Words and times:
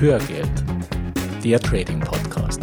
Hörgeld, 0.00 0.48
der 1.42 1.58
Trading 1.58 1.98
Podcast. 1.98 2.60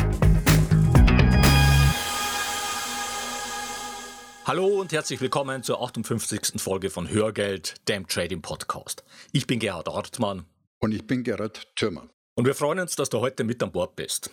Hallo 4.45 4.79
und 4.79 4.93
herzlich 4.93 5.19
willkommen 5.19 5.61
zur 5.61 5.83
58. 5.83 6.61
Folge 6.61 6.89
von 6.89 7.09
Hörgeld, 7.09 7.75
dem 7.89 8.07
Trading 8.07 8.41
Podcast. 8.41 9.03
Ich 9.33 9.47
bin 9.47 9.59
Gerhard 9.59 9.89
Hartmann. 9.89 10.45
Und 10.79 10.93
ich 10.93 11.05
bin 11.05 11.25
Gerhard 11.25 11.67
Thürmer. 11.75 12.07
Und 12.35 12.45
wir 12.45 12.55
freuen 12.55 12.79
uns, 12.79 12.95
dass 12.95 13.09
du 13.09 13.19
heute 13.19 13.43
mit 13.43 13.61
an 13.61 13.73
Bord 13.73 13.97
bist. 13.97 14.31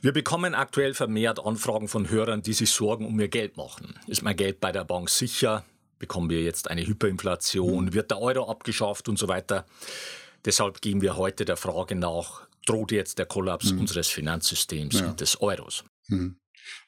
Wir 0.00 0.12
bekommen 0.12 0.54
aktuell 0.54 0.94
vermehrt 0.94 1.44
Anfragen 1.44 1.88
von 1.88 2.08
Hörern, 2.08 2.42
die 2.42 2.52
sich 2.52 2.70
Sorgen 2.70 3.04
um 3.04 3.18
ihr 3.18 3.26
Geld 3.26 3.56
machen. 3.56 3.98
Ist 4.06 4.22
mein 4.22 4.36
Geld 4.36 4.60
bei 4.60 4.70
der 4.70 4.84
Bank 4.84 5.10
sicher? 5.10 5.64
Bekommen 5.98 6.30
wir 6.30 6.42
jetzt 6.42 6.70
eine 6.70 6.86
Hyperinflation? 6.86 7.86
Mhm. 7.86 7.94
Wird 7.94 8.12
der 8.12 8.20
Euro 8.20 8.48
abgeschafft 8.48 9.08
und 9.08 9.18
so 9.18 9.26
weiter? 9.26 9.66
Deshalb 10.48 10.80
gehen 10.80 11.02
wir 11.02 11.18
heute 11.18 11.44
der 11.44 11.58
Frage 11.58 11.94
nach, 11.94 12.48
droht 12.64 12.90
jetzt 12.90 13.18
der 13.18 13.26
Kollaps 13.26 13.70
mhm. 13.70 13.80
unseres 13.80 14.08
Finanzsystems 14.08 14.98
ja. 14.98 15.08
und 15.08 15.20
des 15.20 15.42
Euros? 15.42 15.84
Mhm. 16.06 16.40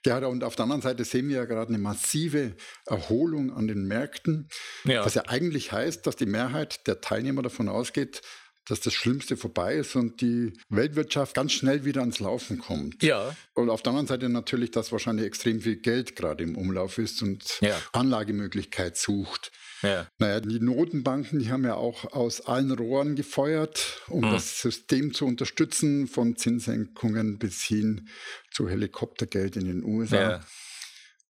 Ja, 0.06 0.16
und 0.27 0.45
auf 0.45 0.56
der 0.56 0.62
anderen 0.62 0.80
Seite 0.80 1.05
sehen 1.05 1.28
wir 1.28 1.37
ja 1.37 1.45
gerade 1.45 1.68
eine 1.68 1.77
massive 1.77 2.56
Erholung 2.87 3.52
an 3.52 3.68
den 3.68 3.87
Märkten, 3.87 4.48
ja. 4.84 5.04
was 5.04 5.12
ja 5.12 5.24
eigentlich 5.27 5.73
heißt, 5.73 6.06
dass 6.06 6.16
die 6.16 6.24
Mehrheit 6.24 6.87
der 6.87 7.02
Teilnehmer 7.02 7.42
davon 7.42 7.68
ausgeht, 7.68 8.23
dass 8.65 8.80
das 8.80 8.95
Schlimmste 8.95 9.37
vorbei 9.37 9.74
ist 9.74 9.95
und 9.95 10.23
die 10.23 10.54
Weltwirtschaft 10.70 11.34
ganz 11.34 11.52
schnell 11.52 11.84
wieder 11.84 12.01
ans 12.01 12.18
Laufen 12.18 12.60
kommt. 12.60 13.02
Ja. 13.02 13.37
Und 13.52 13.68
auf 13.68 13.82
der 13.82 13.90
anderen 13.90 14.06
Seite 14.06 14.30
natürlich, 14.30 14.70
dass 14.70 14.90
wahrscheinlich 14.90 15.27
extrem 15.27 15.60
viel 15.60 15.77
Geld 15.77 16.16
gerade 16.16 16.45
im 16.45 16.56
Umlauf 16.56 16.96
ist 16.96 17.20
und 17.20 17.60
ja. 17.60 17.79
Anlagemöglichkeit 17.92 18.96
sucht. 18.96 19.52
Ja. 19.82 20.06
Naja, 20.18 20.40
die 20.40 20.60
Notenbanken, 20.60 21.38
die 21.38 21.50
haben 21.50 21.64
ja 21.64 21.74
auch 21.74 22.12
aus 22.12 22.42
allen 22.42 22.70
Rohren 22.70 23.16
gefeuert, 23.16 24.02
um 24.09 24.26
mhm. 24.26 24.32
das 24.32 24.60
System 24.60 25.14
zu 25.14 25.26
unterstützen, 25.26 26.06
von 26.06 26.37
Zinssenkungen 26.37 27.38
bis 27.38 27.62
hin 27.62 28.09
zu 28.50 28.68
Helikoptergeld 28.68 29.56
in 29.56 29.66
den 29.66 29.84
USA. 29.84 30.20
Ja. 30.20 30.40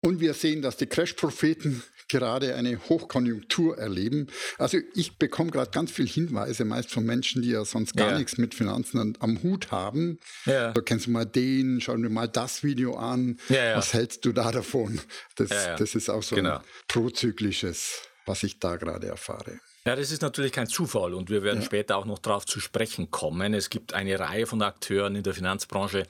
Und 0.01 0.19
wir 0.19 0.33
sehen, 0.33 0.61
dass 0.61 0.75
die 0.75 0.85
Crash-Propheten 0.85 1.81
gerade 2.09 2.55
eine 2.55 2.77
Hochkonjunktur 2.89 3.77
erleben. 3.77 4.27
Also 4.57 4.77
ich 4.93 5.17
bekomme 5.17 5.51
gerade 5.51 5.71
ganz 5.71 5.91
viele 5.91 6.09
Hinweise, 6.09 6.65
meist 6.65 6.91
von 6.91 7.05
Menschen, 7.05 7.41
die 7.41 7.51
ja 7.51 7.63
sonst 7.65 7.95
gar 7.95 8.11
ja. 8.11 8.17
nichts 8.17 8.37
mit 8.37 8.53
Finanzen 8.53 9.17
am 9.19 9.41
Hut 9.43 9.71
haben. 9.71 10.19
Ja. 10.45 10.73
Da 10.73 10.81
kennst 10.81 11.07
du 11.07 11.11
mal 11.11 11.25
den, 11.25 11.81
schau 11.81 11.95
dir 11.95 12.09
mal 12.09 12.27
das 12.27 12.63
Video 12.63 12.95
an. 12.95 13.39
Ja, 13.49 13.77
Was 13.77 13.93
hältst 13.93 14.25
du 14.25 14.33
da 14.33 14.51
davon? 14.51 14.99
Das, 15.35 15.49
das 15.49 15.95
ist 15.95 16.09
auch 16.09 16.21
so 16.21 16.35
genau. 16.35 16.57
ein 16.57 16.63
prozyklisches, 16.87 18.03
was 18.25 18.43
ich 18.43 18.59
da 18.59 18.75
gerade 18.75 19.07
erfahre. 19.07 19.59
Ja, 19.85 19.95
das 19.95 20.11
ist 20.11 20.21
natürlich 20.21 20.53
kein 20.53 20.67
Zufall 20.67 21.13
und 21.13 21.29
wir 21.29 21.43
werden 21.43 21.59
ja. 21.59 21.65
später 21.65 21.97
auch 21.97 22.05
noch 22.05 22.19
darauf 22.19 22.45
zu 22.45 22.59
sprechen 22.59 23.11
kommen. 23.11 23.53
Es 23.53 23.69
gibt 23.69 23.93
eine 23.93 24.17
Reihe 24.17 24.45
von 24.45 24.61
Akteuren 24.61 25.15
in 25.15 25.23
der 25.23 25.33
Finanzbranche, 25.33 26.03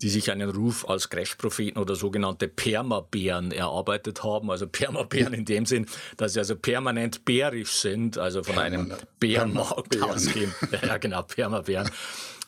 die 0.00 0.08
sich 0.08 0.30
einen 0.30 0.50
Ruf 0.50 0.88
als 0.88 1.10
Crash-Propheten 1.10 1.78
oder 1.78 1.94
sogenannte 1.94 2.48
Permabären 2.48 3.52
erarbeitet 3.52 4.24
haben. 4.24 4.50
Also 4.50 4.66
Permabären 4.66 5.34
in 5.34 5.44
dem 5.44 5.66
Sinn, 5.66 5.86
dass 6.16 6.32
sie 6.32 6.40
also 6.40 6.56
permanent 6.56 7.24
bärisch 7.24 7.72
sind, 7.72 8.18
also 8.18 8.42
von 8.42 8.58
einem 8.58 8.92
Bärenmarkt 9.20 10.02
ausgehen. 10.02 10.54
Ja, 10.82 10.96
genau, 10.96 11.22
Permabären. 11.22 11.90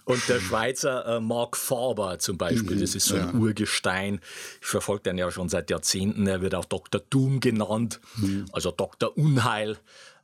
Und 0.05 0.28
der 0.28 0.38
Schweizer 0.38 1.16
äh, 1.16 1.20
Mark 1.20 1.56
Faber 1.56 2.19
zum 2.19 2.36
Beispiel, 2.36 2.78
das 2.78 2.94
ist 2.94 3.06
so 3.06 3.16
ein 3.16 3.33
ja. 3.33 3.33
Urgestein. 3.33 4.20
Ich 4.60 4.66
verfolge 4.66 5.05
den 5.05 5.19
ja 5.19 5.30
schon 5.30 5.48
seit 5.48 5.70
Jahrzehnten. 5.70 6.27
Er 6.27 6.42
wird 6.42 6.55
auch 6.55 6.66
Dr. 6.66 7.00
Doom 7.08 7.41
genannt, 7.41 8.00
mhm. 8.16 8.44
also 8.52 8.70
Dr. 8.70 9.16
Unheil, 9.16 9.78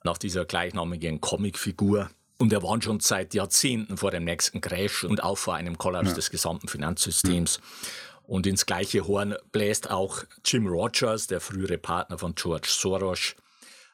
nach 0.04 0.18
dieser 0.18 0.44
gleichnamigen 0.44 1.20
Comicfigur. 1.20 2.10
Und 2.36 2.52
er 2.52 2.62
warnt 2.62 2.84
schon 2.84 3.00
seit 3.00 3.34
Jahrzehnten 3.34 3.96
vor 3.96 4.10
dem 4.10 4.24
nächsten 4.24 4.60
Crash 4.60 5.04
und 5.04 5.22
auch 5.22 5.36
vor 5.36 5.54
einem 5.54 5.76
Kollaps 5.76 6.10
ja. 6.10 6.14
des 6.14 6.30
gesamten 6.30 6.68
Finanzsystems. 6.68 7.56
Ja. 7.56 7.88
Und 8.22 8.46
ins 8.46 8.64
gleiche 8.64 9.06
Horn 9.06 9.34
bläst 9.50 9.90
auch 9.90 10.24
Jim 10.44 10.66
Rogers, 10.66 11.26
der 11.26 11.40
frühere 11.40 11.78
Partner 11.78 12.16
von 12.16 12.34
George 12.34 12.68
Soros. 12.70 13.34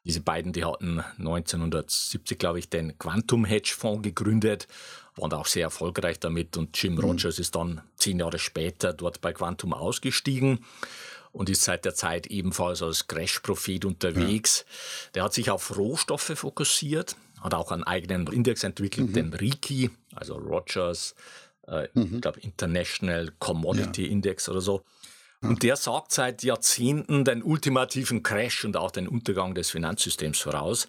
Diese 0.05 0.21
beiden, 0.21 0.53
die 0.53 0.65
hatten 0.65 1.01
1970, 1.19 2.39
glaube 2.39 2.61
ich, 2.61 2.69
den 2.69 2.97
Quantum 2.99 3.45
Hedge 3.45 3.75
Fonds 3.77 4.05
gegründet, 4.05 4.69
waren 5.17 5.33
auch 5.33 5.47
sehr 5.47 5.65
erfolgreich 5.65 6.21
damit. 6.21 6.57
Und 6.57 6.81
Jim 6.81 6.95
mhm. 6.95 7.01
Rogers 7.01 7.39
ist 7.39 7.57
dann 7.57 7.83
zehn 7.97 8.19
Jahre 8.19 8.39
später 8.39 8.93
dort 8.93 9.21
bei 9.21 9.33
Quantum 9.33 9.73
ausgestiegen 9.73 10.65
und 11.33 11.51
ist 11.51 11.65
seit 11.65 11.85
der 11.85 11.95
Zeit 11.95 12.27
ebenfalls 12.29 12.83
als 12.83 13.09
Crash-Prophet 13.09 13.85
unterwegs. 13.85 14.65
Ja. 14.67 15.11
Der 15.15 15.25
hat 15.25 15.35
sich 15.35 15.51
auf 15.51 15.77
Rohstoffe 15.77 16.33
fokussiert, 16.35 17.17
hat 17.41 17.55
auch 17.55 17.73
einen 17.73 17.85
eigenen 17.85 18.27
Index 18.29 18.65
entwickelt, 18.65 19.11
mhm. 19.11 19.13
den 19.13 19.33
RIKI, 19.33 19.91
also 20.15 20.37
Rogers, 20.37 21.15
äh, 21.67 21.89
mhm. 21.95 22.15
ich 22.15 22.21
glaube 22.21 22.41
International 22.41 23.33
Commodity 23.39 24.05
ja. 24.07 24.11
Index 24.11 24.49
oder 24.49 24.61
so. 24.61 24.83
Und 25.49 25.63
der 25.63 25.77
sagt 25.77 26.13
seit 26.13 26.43
Jahrzehnten 26.43 27.25
den 27.25 27.43
ultimativen 27.43 28.23
Crash 28.23 28.65
und 28.65 28.77
auch 28.77 28.91
den 28.91 29.09
Untergang 29.09 29.55
des 29.55 29.71
Finanzsystems 29.71 30.39
voraus. 30.39 30.89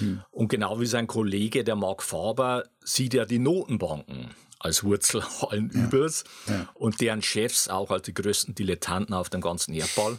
Mhm. 0.00 0.22
Und 0.30 0.48
genau 0.48 0.80
wie 0.80 0.86
sein 0.86 1.06
Kollege, 1.06 1.64
der 1.64 1.76
Mark 1.76 2.02
Faber, 2.02 2.64
sieht 2.84 3.14
er 3.14 3.26
die 3.26 3.38
Notenbanken 3.38 4.30
als 4.58 4.84
Wurzel 4.84 5.22
allen 5.48 5.70
ja. 5.72 5.84
Übels 5.84 6.24
ja. 6.46 6.68
und 6.74 7.00
deren 7.00 7.22
Chefs 7.22 7.68
auch 7.68 7.90
als 7.90 8.02
die 8.02 8.14
größten 8.14 8.54
Dilettanten 8.54 9.14
auf 9.14 9.28
dem 9.30 9.40
ganzen 9.40 9.74
Erdball. 9.74 10.18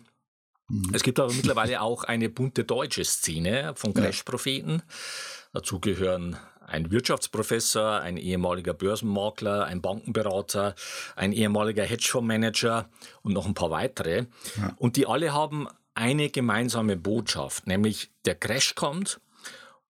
Mhm. 0.70 0.92
Es 0.94 1.04
gibt 1.04 1.20
aber 1.20 1.34
mittlerweile 1.34 1.82
auch 1.82 2.04
eine 2.04 2.30
bunte 2.30 2.64
deutsche 2.64 3.04
Szene 3.04 3.74
von 3.76 3.94
Crash-Propheten. 3.94 4.82
Dazu 5.52 5.80
gehören 5.80 6.38
ein 6.70 6.92
Wirtschaftsprofessor, 6.92 8.00
ein 8.02 8.18
ehemaliger 8.18 8.74
Börsenmakler, 8.74 9.66
ein 9.66 9.82
Bankenberater, 9.82 10.76
ein 11.16 11.34
ehemaliger 11.34 11.84
Hedgefondsmanager 11.84 12.90
und 13.22 13.34
noch 13.34 13.46
ein 13.46 13.54
paar 13.54 13.72
weitere. 13.72 14.26
Ja. 14.58 14.74
Und 14.78 14.96
die 14.96 15.08
alle 15.08 15.34
haben 15.34 15.68
eine 15.94 16.30
gemeinsame 16.30 16.96
Botschaft, 16.96 17.68
nämlich 17.68 18.10
der 18.26 18.36
Crash 18.36 18.76
kommt 18.76 19.20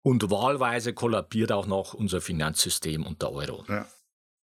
und 0.02 0.32
wahlweise 0.32 0.94
kollabiert 0.94 1.52
auch 1.52 1.68
noch 1.68 1.94
unser 1.94 2.22
Finanzsystem 2.22 3.06
und 3.06 3.22
der 3.22 3.32
Euro. 3.32 3.64
Ja. 3.68 3.86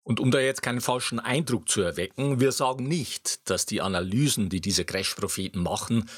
Und 0.06 0.20
um 0.20 0.30
da 0.30 0.38
jetzt 0.38 0.62
keinen 0.62 0.80
falschen 0.80 1.18
Eindruck 1.18 1.68
zu 1.68 1.80
erwecken, 1.80 2.38
wir 2.38 2.53
sagen 2.53 2.86
nicht, 2.86 3.50
dass 3.50 3.66
die 3.66 3.80
Analysen, 3.80 4.48
die 4.48 4.60
diese 4.60 4.84
Crash-Propheten 4.84 5.60
machen, 5.60 6.08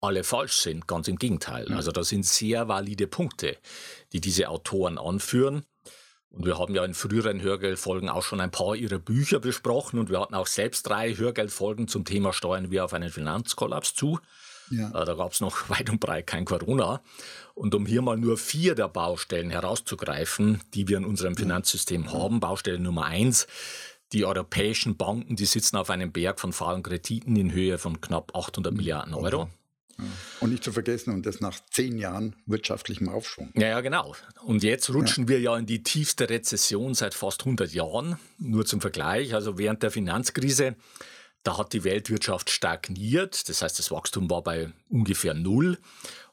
alle 0.00 0.24
falsch 0.24 0.58
sind. 0.58 0.86
Ganz 0.86 1.08
im 1.08 1.16
Gegenteil. 1.16 1.72
Also 1.72 1.90
da 1.92 2.04
sind 2.04 2.24
sehr 2.24 2.68
valide 2.68 3.06
Punkte, 3.06 3.56
die 4.12 4.20
diese 4.20 4.48
Autoren 4.48 4.98
anführen. 4.98 5.64
Und 6.30 6.44
wir 6.44 6.58
haben 6.58 6.74
ja 6.74 6.84
in 6.84 6.94
früheren 6.94 7.40
Hörgeldfolgen 7.40 8.08
auch 8.08 8.22
schon 8.22 8.40
ein 8.40 8.50
paar 8.50 8.76
ihrer 8.76 8.98
Bücher 8.98 9.40
besprochen 9.40 9.98
und 9.98 10.10
wir 10.10 10.20
hatten 10.20 10.34
auch 10.34 10.46
selbst 10.46 10.82
drei 10.82 11.14
Hörgeldfolgen 11.14 11.88
zum 11.88 12.04
Thema 12.04 12.32
Steuern 12.32 12.70
wir 12.70 12.84
auf 12.84 12.92
einen 12.92 13.10
Finanzkollaps 13.10 13.94
zu. 13.94 14.18
Ja. 14.70 14.90
Äh, 14.90 15.06
da 15.06 15.14
gab 15.14 15.32
es 15.32 15.40
noch 15.40 15.68
weit 15.70 15.88
und 15.90 16.00
breit 16.00 16.26
kein 16.26 16.44
Corona. 16.44 17.02
Und 17.54 17.74
um 17.74 17.86
hier 17.86 18.02
mal 18.02 18.16
nur 18.16 18.36
vier 18.36 18.74
der 18.74 18.88
Baustellen 18.88 19.50
herauszugreifen, 19.50 20.60
die 20.74 20.86
wir 20.88 20.98
in 20.98 21.04
unserem 21.04 21.36
Finanzsystem 21.36 22.12
haben, 22.12 22.40
Baustelle 22.40 22.78
Nummer 22.78 23.06
eins, 23.06 23.46
die 24.12 24.24
europäischen 24.24 24.96
Banken, 24.96 25.36
die 25.36 25.46
sitzen 25.46 25.76
auf 25.76 25.90
einem 25.90 26.12
Berg 26.12 26.40
von 26.40 26.52
fahlen 26.52 26.82
Krediten 26.82 27.36
in 27.36 27.52
Höhe 27.52 27.78
von 27.78 28.00
knapp 28.00 28.34
800 28.34 28.72
Milliarden 28.72 29.14
Euro. 29.14 29.48
Und 30.40 30.50
nicht 30.50 30.62
zu 30.62 30.72
vergessen, 30.72 31.12
und 31.12 31.26
das 31.26 31.40
nach 31.40 31.58
zehn 31.70 31.98
Jahren 31.98 32.36
wirtschaftlichem 32.46 33.08
Aufschwung. 33.08 33.50
Ja, 33.54 33.68
ja, 33.68 33.80
genau. 33.80 34.14
Und 34.44 34.62
jetzt 34.62 34.88
rutschen 34.90 35.24
ja. 35.24 35.28
wir 35.28 35.40
ja 35.40 35.56
in 35.56 35.66
die 35.66 35.82
tiefste 35.82 36.30
Rezession 36.30 36.94
seit 36.94 37.14
fast 37.14 37.40
100 37.40 37.72
Jahren. 37.72 38.18
Nur 38.38 38.64
zum 38.64 38.80
Vergleich, 38.80 39.34
also 39.34 39.58
während 39.58 39.82
der 39.82 39.90
Finanzkrise 39.90 40.76
da 41.42 41.56
hat 41.56 41.72
die 41.72 41.84
Weltwirtschaft 41.84 42.50
stagniert, 42.50 43.48
das 43.48 43.62
heißt, 43.62 43.78
das 43.78 43.90
Wachstum 43.90 44.28
war 44.28 44.42
bei 44.42 44.70
ungefähr 44.88 45.34
null. 45.34 45.78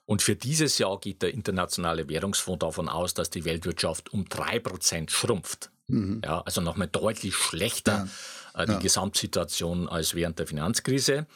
Und 0.05 0.21
für 0.21 0.35
dieses 0.35 0.77
Jahr 0.77 0.99
geht 0.99 1.21
der 1.21 1.33
Internationale 1.33 2.09
Währungsfonds 2.09 2.59
davon 2.59 2.89
aus, 2.89 3.13
dass 3.13 3.29
die 3.29 3.45
Weltwirtschaft 3.45 4.13
um 4.13 4.27
drei 4.27 4.59
Prozent 4.59 5.11
schrumpft. 5.11 5.71
Mhm. 5.87 6.21
Ja, 6.23 6.41
also 6.41 6.61
nochmal 6.61 6.87
deutlich 6.87 7.35
schlechter 7.35 8.07
ja. 8.53 8.61
äh, 8.61 8.65
die 8.65 8.73
ja. 8.73 8.79
Gesamtsituation 8.79 9.87
als 9.87 10.15
während 10.15 10.37
der 10.37 10.47
Finanzkrise. 10.47 11.27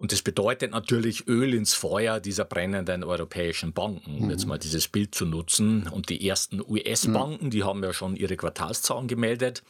Und 0.00 0.12
das 0.12 0.22
bedeutet 0.22 0.70
natürlich 0.70 1.28
Öl 1.28 1.52
ins 1.52 1.74
Feuer 1.74 2.20
dieser 2.20 2.46
brennenden 2.46 3.04
europäischen 3.04 3.74
Banken, 3.74 4.16
um 4.16 4.24
mhm. 4.24 4.30
jetzt 4.30 4.46
mal 4.46 4.58
dieses 4.58 4.88
Bild 4.88 5.14
zu 5.14 5.26
nutzen. 5.26 5.86
Und 5.88 6.08
die 6.08 6.26
ersten 6.26 6.62
US-Banken, 6.66 7.44
mhm. 7.46 7.50
die 7.50 7.64
haben 7.64 7.84
ja 7.84 7.92
schon 7.92 8.16
ihre 8.16 8.34
Quartalszahlen 8.34 9.08
gemeldet 9.08 9.62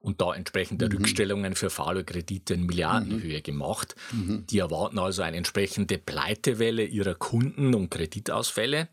und 0.00 0.20
da 0.20 0.34
entsprechende 0.34 0.86
mhm. 0.86 0.96
Rückstellungen 0.96 1.54
für 1.54 1.70
Fahrkredite 1.70 2.54
in 2.54 2.66
Milliardenhöhe 2.66 3.38
mhm. 3.38 3.42
gemacht. 3.44 3.94
Mhm. 4.10 4.44
Die 4.50 4.58
erwarten 4.58 4.98
also 4.98 5.22
eine 5.22 5.36
entsprechende 5.36 5.98
Pleitewelle 5.98 6.82
ihrer 6.82 7.14
Kunden 7.14 7.72
und 7.72 7.90
Kreditausfälle. 7.92 8.88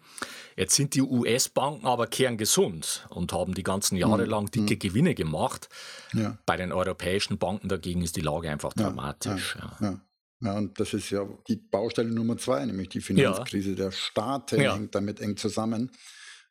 Jetzt 0.56 0.76
sind 0.76 0.94
die 0.94 1.02
US-Banken 1.02 1.88
aber 1.88 2.06
kerngesund 2.06 3.08
und 3.10 3.34
haben 3.34 3.56
die 3.56 3.64
ganzen 3.64 3.96
Jahre 3.96 4.26
mhm. 4.26 4.30
lang 4.30 4.52
dicke. 4.52 4.78
Gewinne 4.78 5.16
gemacht. 5.16 5.70
Ja. 6.14 6.38
Bei 6.46 6.56
den 6.56 6.72
europäischen 6.72 7.40
Banken 7.40 7.68
dagegen 7.68 8.04
ist 8.04 8.16
die 8.16 8.22
Lage 8.22 8.52
einfach 8.52 8.74
dramatisch. 8.74 9.58
Ja, 9.60 9.78
ja. 9.82 10.02
Ja, 10.42 10.58
und 10.58 10.80
das 10.80 10.94
ist 10.94 11.10
ja 11.10 11.28
die 11.48 11.56
Baustelle 11.56 12.10
Nummer 12.10 12.38
zwei, 12.38 12.66
nämlich 12.66 12.90
die 12.90 13.02
Finanzkrise. 13.02 13.72
Ja. 13.72 13.76
Der 13.76 13.92
Staat 13.92 14.52
hängt 14.52 14.94
damit 14.94 15.20
eng 15.20 15.38
zusammen. 15.38 15.92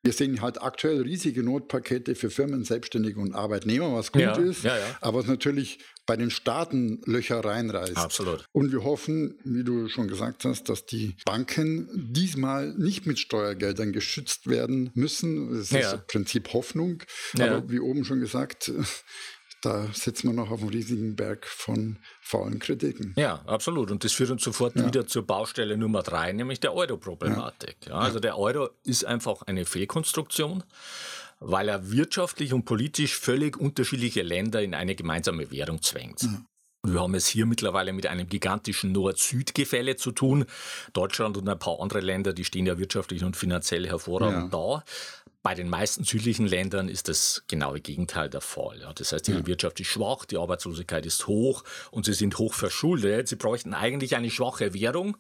Wir 0.03 0.13
sehen 0.13 0.41
halt 0.41 0.63
aktuell 0.63 1.03
riesige 1.03 1.43
Notpakete 1.43 2.15
für 2.15 2.31
Firmen, 2.31 2.63
Selbstständige 2.63 3.19
und 3.19 3.35
Arbeitnehmer, 3.35 3.93
was 3.93 4.13
gut 4.13 4.23
ja, 4.23 4.37
ist, 4.37 4.63
ja, 4.63 4.77
ja. 4.77 4.85
aber 5.01 5.19
was 5.19 5.27
natürlich 5.27 5.81
bei 6.07 6.17
den 6.17 6.31
Staaten 6.31 7.01
Löcher 7.07 7.45
reinreißt. 7.45 7.97
Absolut. 7.97 8.47
Und 8.53 8.71
wir 8.71 8.85
hoffen, 8.85 9.41
wie 9.43 9.65
du 9.65 9.89
schon 9.89 10.07
gesagt 10.07 10.45
hast, 10.45 10.69
dass 10.69 10.87
die 10.87 11.17
Banken 11.25 11.89
diesmal 11.93 12.73
nicht 12.79 13.07
mit 13.07 13.19
Steuergeldern 13.19 13.93
geschützt 13.93 14.47
werden 14.49 14.91
müssen. 14.95 15.51
Das 15.51 15.73
ist 15.73 15.93
im 15.93 16.01
Prinzip 16.07 16.53
Hoffnung. 16.53 17.03
Aber 17.35 17.69
wie 17.69 17.81
oben 17.81 18.05
schon 18.05 18.21
gesagt, 18.21 18.71
da 19.67 19.89
sitzen 19.93 20.29
wir 20.29 20.35
noch 20.35 20.51
auf 20.51 20.61
einem 20.61 20.71
riesigen 20.71 21.17
Berg 21.17 21.47
von 21.47 21.99
faulen 22.21 22.59
Kritiken. 22.59 23.15
Ja, 23.17 23.43
absolut. 23.47 23.91
Und 23.91 24.05
das 24.05 24.13
führt 24.13 24.31
uns 24.31 24.45
sofort 24.45 24.77
ja. 24.77 24.87
wieder 24.87 25.07
zur 25.07 25.27
Baustelle 25.27 25.77
Nummer 25.77 26.03
drei, 26.03 26.33
nämlich 26.33 26.61
der 26.61 26.73
Euro-Problematik. 26.73 27.77
Ja. 27.87 27.93
Ja, 27.93 27.99
also 27.99 28.21
der 28.21 28.39
Euro 28.39 28.69
ist 28.85 29.05
einfach 29.05 29.43
eine 29.43 29.65
Fehlkonstruktion, 29.65 30.63
weil 31.41 31.69
er 31.69 31.91
wirtschaftlich 31.91 32.53
und 32.53 32.65
politisch 32.65 33.19
völlig 33.19 33.57
unterschiedliche 33.57 34.23
Länder 34.23 34.63
in 34.63 34.75
eine 34.75 34.95
gemeinsame 34.95 35.51
Währung 35.51 35.83
zwängt. 35.83 36.29
Wir 36.93 37.01
haben 37.01 37.15
es 37.15 37.27
hier 37.27 37.47
mittlerweile 37.47 37.93
mit 37.93 38.07
einem 38.07 38.29
gigantischen 38.29 38.93
Nord-Süd-Gefälle 38.93 39.97
zu 39.97 40.13
tun. 40.13 40.45
Deutschland 40.93 41.37
und 41.37 41.49
ein 41.49 41.59
paar 41.59 41.81
andere 41.81 42.01
Länder, 42.01 42.33
die 42.33 42.45
stehen 42.45 42.67
ja 42.67 42.79
wirtschaftlich 42.79 43.25
und 43.25 43.37
finanziell 43.37 43.87
hervorragend 43.87 44.53
ja. 44.53 44.59
da. 44.59 44.85
Bei 45.43 45.55
den 45.55 45.69
meisten 45.69 46.05
südlichen 46.05 46.47
Ländern 46.47 46.89
ist 46.89 47.09
das 47.09 47.45
genaue 47.47 47.81
Gegenteil 47.81 48.29
der 48.29 48.41
Fall. 48.41 48.81
Ja, 48.81 48.93
das 48.93 49.13
heißt, 49.13 49.29
ihre 49.29 49.41
ja. 49.41 49.47
Wirtschaft 49.47 49.79
ist 49.81 49.87
schwach, 49.87 50.25
die 50.25 50.39
Arbeitslosigkeit 50.39 51.07
ist 51.07 51.27
hoch 51.29 51.63
und 51.91 52.05
sie 52.05 52.15
sind 52.15 52.39
hoch 52.39 52.53
verschuldet. 52.53 53.29
Sie 53.29 53.37
bräuchten 53.37 53.73
eigentlich 53.73 54.17
eine 54.17 54.31
schwache 54.31 54.75
Währung, 54.75 55.17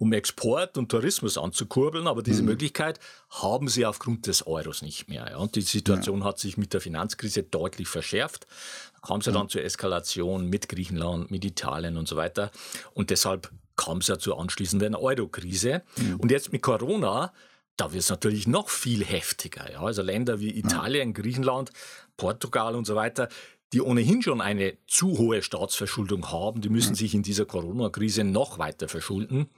um 0.00 0.14
Export 0.14 0.78
und 0.78 0.88
Tourismus 0.88 1.36
anzukurbeln, 1.36 2.06
aber 2.06 2.22
diese 2.22 2.40
mhm. 2.40 2.48
Möglichkeit 2.48 2.98
haben 3.28 3.68
sie 3.68 3.84
aufgrund 3.84 4.26
des 4.26 4.46
Euros 4.46 4.80
nicht 4.80 5.08
mehr. 5.08 5.28
Ja. 5.30 5.36
Und 5.36 5.56
die 5.56 5.60
Situation 5.60 6.20
ja. 6.20 6.24
hat 6.24 6.38
sich 6.38 6.56
mit 6.56 6.72
der 6.72 6.80
Finanzkrise 6.80 7.42
deutlich 7.42 7.86
verschärft. 7.86 8.46
Da 8.94 9.08
kam 9.08 9.20
es 9.20 9.26
ja 9.26 9.32
dann 9.32 9.50
zur 9.50 9.62
Eskalation 9.62 10.48
mit 10.48 10.70
Griechenland, 10.70 11.30
mit 11.30 11.44
Italien 11.44 11.98
und 11.98 12.08
so 12.08 12.16
weiter. 12.16 12.50
Und 12.94 13.10
deshalb 13.10 13.50
kam 13.76 13.98
es 13.98 14.06
ja 14.06 14.18
zur 14.18 14.40
anschließenden 14.40 14.94
Euro-Krise. 14.94 15.82
Mhm. 15.98 16.16
Und 16.16 16.30
jetzt 16.30 16.50
mit 16.50 16.62
Corona 16.62 17.32
da 17.76 17.92
wird 17.92 18.02
es 18.02 18.10
natürlich 18.10 18.46
noch 18.46 18.68
viel 18.68 19.02
heftiger. 19.04 19.72
Ja? 19.72 19.80
Also 19.80 20.02
Länder 20.02 20.38
wie 20.38 20.50
Italien, 20.58 21.14
Griechenland, 21.14 21.70
Portugal 22.18 22.74
und 22.74 22.86
so 22.86 22.94
weiter, 22.94 23.30
die 23.72 23.80
ohnehin 23.80 24.20
schon 24.22 24.40
eine 24.40 24.76
zu 24.86 25.16
hohe 25.18 25.42
Staatsverschuldung 25.42 26.32
haben, 26.32 26.60
die 26.60 26.68
müssen 26.68 26.94
sich 26.94 27.14
in 27.14 27.22
dieser 27.22 27.44
Corona-Krise 27.44 28.24
noch 28.24 28.58
weiter 28.58 28.88
verschulden. 28.88 29.48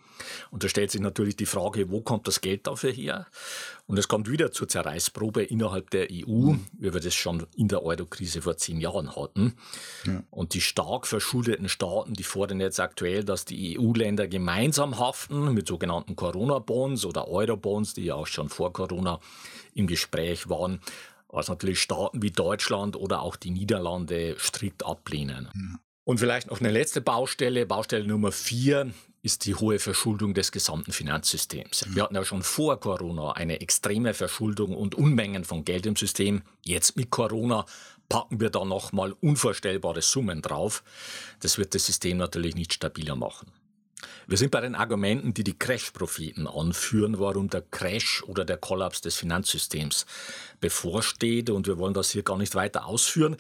Und 0.51 0.63
da 0.63 0.69
stellt 0.69 0.91
sich 0.91 1.01
natürlich 1.01 1.37
die 1.37 1.47
Frage, 1.47 1.91
wo 1.91 2.03
kommt 2.03 2.29
das 2.29 2.43
Geld 2.43 2.67
dafür 2.67 2.93
her? 2.93 3.27
Und 3.87 3.99
es 3.99 4.09
kommt 4.09 4.31
wieder 4.31 4.53
zur 4.53 4.69
Zerreißprobe 4.69 5.43
innerhalb 5.43 5.91
der 5.91 6.09
EU, 6.11 6.55
wie 6.79 6.93
wir 6.93 7.01
das 7.01 7.15
schon 7.15 7.47
in 7.57 7.69
der 7.69 7.83
Euro-Krise 7.83 8.43
vor 8.43 8.57
zehn 8.59 8.81
Jahren 8.81 9.17
hatten. 9.17 9.55
Ja. 10.05 10.23
Und 10.31 10.53
die 10.53 10.61
stark 10.61 11.07
verschuldeten 11.07 11.69
Staaten, 11.69 12.13
die 12.13 12.23
fordern 12.23 12.61
jetzt 12.61 12.81
aktuell, 12.81 13.25
dass 13.25 13.47
die 13.47 13.79
EU-Länder 13.79 14.29
gemeinsam 14.29 14.99
haften 14.99 15.55
mit 15.55 15.67
sogenannten 15.67 16.17
Corona-Bonds 16.17 17.07
oder 17.07 17.29
Euro-Bonds, 17.29 17.95
die 17.95 18.05
ja 18.05 18.15
auch 18.15 18.27
schon 18.27 18.51
vor 18.51 18.73
Corona 18.73 19.21
im 19.75 19.87
Gespräch 19.87 20.51
waren 20.51 20.81
was 21.33 21.49
natürlich 21.49 21.81
Staaten 21.81 22.23
wie 22.23 22.31
Deutschland 22.31 22.95
oder 22.95 23.23
auch 23.23 23.35
die 23.35 23.51
Niederlande 23.51 24.37
strikt 24.39 24.87
ablehnen. 24.87 25.49
Ja. 25.55 25.81
Und 26.05 26.19
vielleicht 26.19 26.51
noch 26.51 26.61
eine 26.61 26.71
letzte 26.71 27.01
Baustelle, 27.01 27.65
Baustelle 27.67 28.07
Nummer 28.07 28.33
vier, 28.33 28.93
ist 29.23 29.47
die 29.47 29.55
hohe 29.55 29.79
Verschuldung 29.79 30.35
des 30.35 30.51
gesamten 30.51 30.93
Finanzsystems. 30.93 31.87
Wir 31.91 32.03
hatten 32.03 32.17
ja 32.17 32.25
schon 32.25 32.43
vor 32.43 32.81
Corona 32.81 33.33
eine 33.33 33.61
extreme 33.61 34.15
Verschuldung 34.15 34.77
und 34.77 34.97
Unmengen 34.97 35.45
von 35.45 35.65
Geld 35.65 35.87
im 35.87 35.95
System. 35.95 36.43
Jetzt 36.65 36.97
mit 36.97 37.11
Corona 37.11 37.65
packen 38.09 38.41
wir 38.41 38.51
da 38.51 38.65
nochmal 38.65 39.13
unvorstellbare 39.13 40.03
Summen 40.03 40.43
drauf. 40.43 40.83
Das 41.39 41.57
wird 41.57 41.75
das 41.75 41.87
System 41.87 42.17
natürlich 42.17 42.57
nicht 42.57 42.75
stabiler 42.75 43.15
machen. 43.15 43.53
Wir 44.27 44.39
sind 44.39 44.51
bei 44.51 44.61
den 44.61 44.75
Argumenten, 44.75 45.35
die 45.35 45.45
die 45.45 45.59
Crash-Propheten 45.59 46.47
anführen, 46.47 47.19
warum 47.19 47.51
der 47.51 47.63
Crash 47.63 48.23
oder 48.25 48.45
der 48.45 48.57
Kollaps 48.57 49.01
des 49.01 49.17
Finanzsystems 49.17 50.07
bevorsteht. 50.61 51.51
Und 51.51 51.67
wir 51.67 51.79
wollen 51.79 51.95
das 51.95 52.11
hier 52.11 52.23
gar 52.23 52.39
nicht 52.39 52.55
weiter 52.55 52.87
ausführen. 52.87 53.37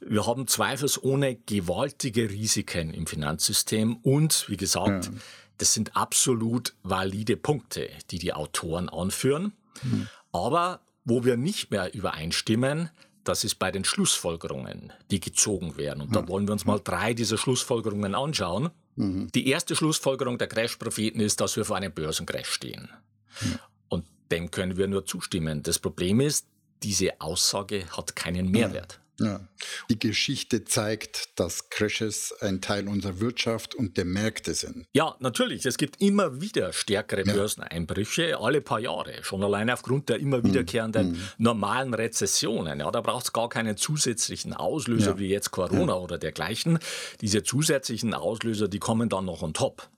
Wir 0.00 0.26
haben 0.26 0.46
zweifelsohne 0.46 1.36
gewaltige 1.36 2.30
Risiken 2.30 2.94
im 2.94 3.06
Finanzsystem 3.06 3.96
und, 3.96 4.48
wie 4.48 4.56
gesagt, 4.56 5.06
ja. 5.06 5.12
das 5.58 5.74
sind 5.74 5.96
absolut 5.96 6.74
valide 6.82 7.36
Punkte, 7.36 7.88
die 8.10 8.18
die 8.18 8.32
Autoren 8.32 8.88
anführen. 8.88 9.52
Mhm. 9.82 10.08
Aber 10.32 10.80
wo 11.04 11.24
wir 11.24 11.36
nicht 11.36 11.70
mehr 11.70 11.94
übereinstimmen, 11.94 12.90
das 13.24 13.44
ist 13.44 13.56
bei 13.56 13.70
den 13.70 13.84
Schlussfolgerungen, 13.84 14.92
die 15.10 15.20
gezogen 15.20 15.76
werden. 15.76 16.00
Und 16.00 16.14
da 16.14 16.26
wollen 16.26 16.48
wir 16.48 16.52
uns 16.52 16.64
mal 16.64 16.80
drei 16.82 17.14
dieser 17.14 17.38
Schlussfolgerungen 17.38 18.14
anschauen. 18.14 18.70
Mhm. 18.96 19.30
Die 19.32 19.48
erste 19.48 19.76
Schlussfolgerung 19.76 20.38
der 20.38 20.48
Crash-Propheten 20.48 21.20
ist, 21.20 21.40
dass 21.40 21.56
wir 21.56 21.64
vor 21.64 21.76
einem 21.76 21.92
Börsencrash 21.92 22.48
stehen. 22.48 22.88
Mhm. 23.40 23.58
Und 23.88 24.04
dem 24.30 24.50
können 24.50 24.76
wir 24.76 24.88
nur 24.88 25.06
zustimmen. 25.06 25.62
Das 25.62 25.78
Problem 25.78 26.20
ist, 26.20 26.46
diese 26.82 27.20
Aussage 27.20 27.84
hat 27.96 28.16
keinen 28.16 28.50
Mehrwert. 28.50 29.00
Ja. 29.22 29.40
Die 29.90 29.98
Geschichte 29.98 30.64
zeigt, 30.64 31.38
dass 31.38 31.70
Crashes 31.70 32.34
ein 32.40 32.60
Teil 32.60 32.88
unserer 32.88 33.20
Wirtschaft 33.20 33.74
und 33.74 33.96
der 33.96 34.04
Märkte 34.04 34.54
sind. 34.54 34.86
Ja, 34.92 35.16
natürlich. 35.20 35.64
Es 35.64 35.78
gibt 35.78 36.00
immer 36.00 36.40
wieder 36.40 36.72
stärkere 36.72 37.24
ja. 37.24 37.32
Börseneinbrüche, 37.32 38.38
alle 38.38 38.60
paar 38.60 38.80
Jahre. 38.80 39.22
Schon 39.22 39.42
alleine 39.42 39.72
aufgrund 39.72 40.08
der 40.08 40.18
immer 40.18 40.44
wiederkehrenden 40.44 41.12
mhm. 41.12 41.18
normalen 41.38 41.94
Rezessionen. 41.94 42.80
Ja, 42.80 42.90
da 42.90 43.00
braucht 43.00 43.26
es 43.26 43.32
gar 43.32 43.48
keinen 43.48 43.76
zusätzlichen 43.76 44.52
Auslöser 44.52 45.12
ja. 45.12 45.18
wie 45.18 45.28
jetzt 45.28 45.50
Corona 45.50 45.94
oder 45.94 46.18
dergleichen. 46.18 46.78
Diese 47.20 47.42
zusätzlichen 47.42 48.14
Auslöser, 48.14 48.68
die 48.68 48.78
kommen 48.78 49.08
dann 49.08 49.24
noch 49.24 49.42
on 49.42 49.54
top. 49.54 49.88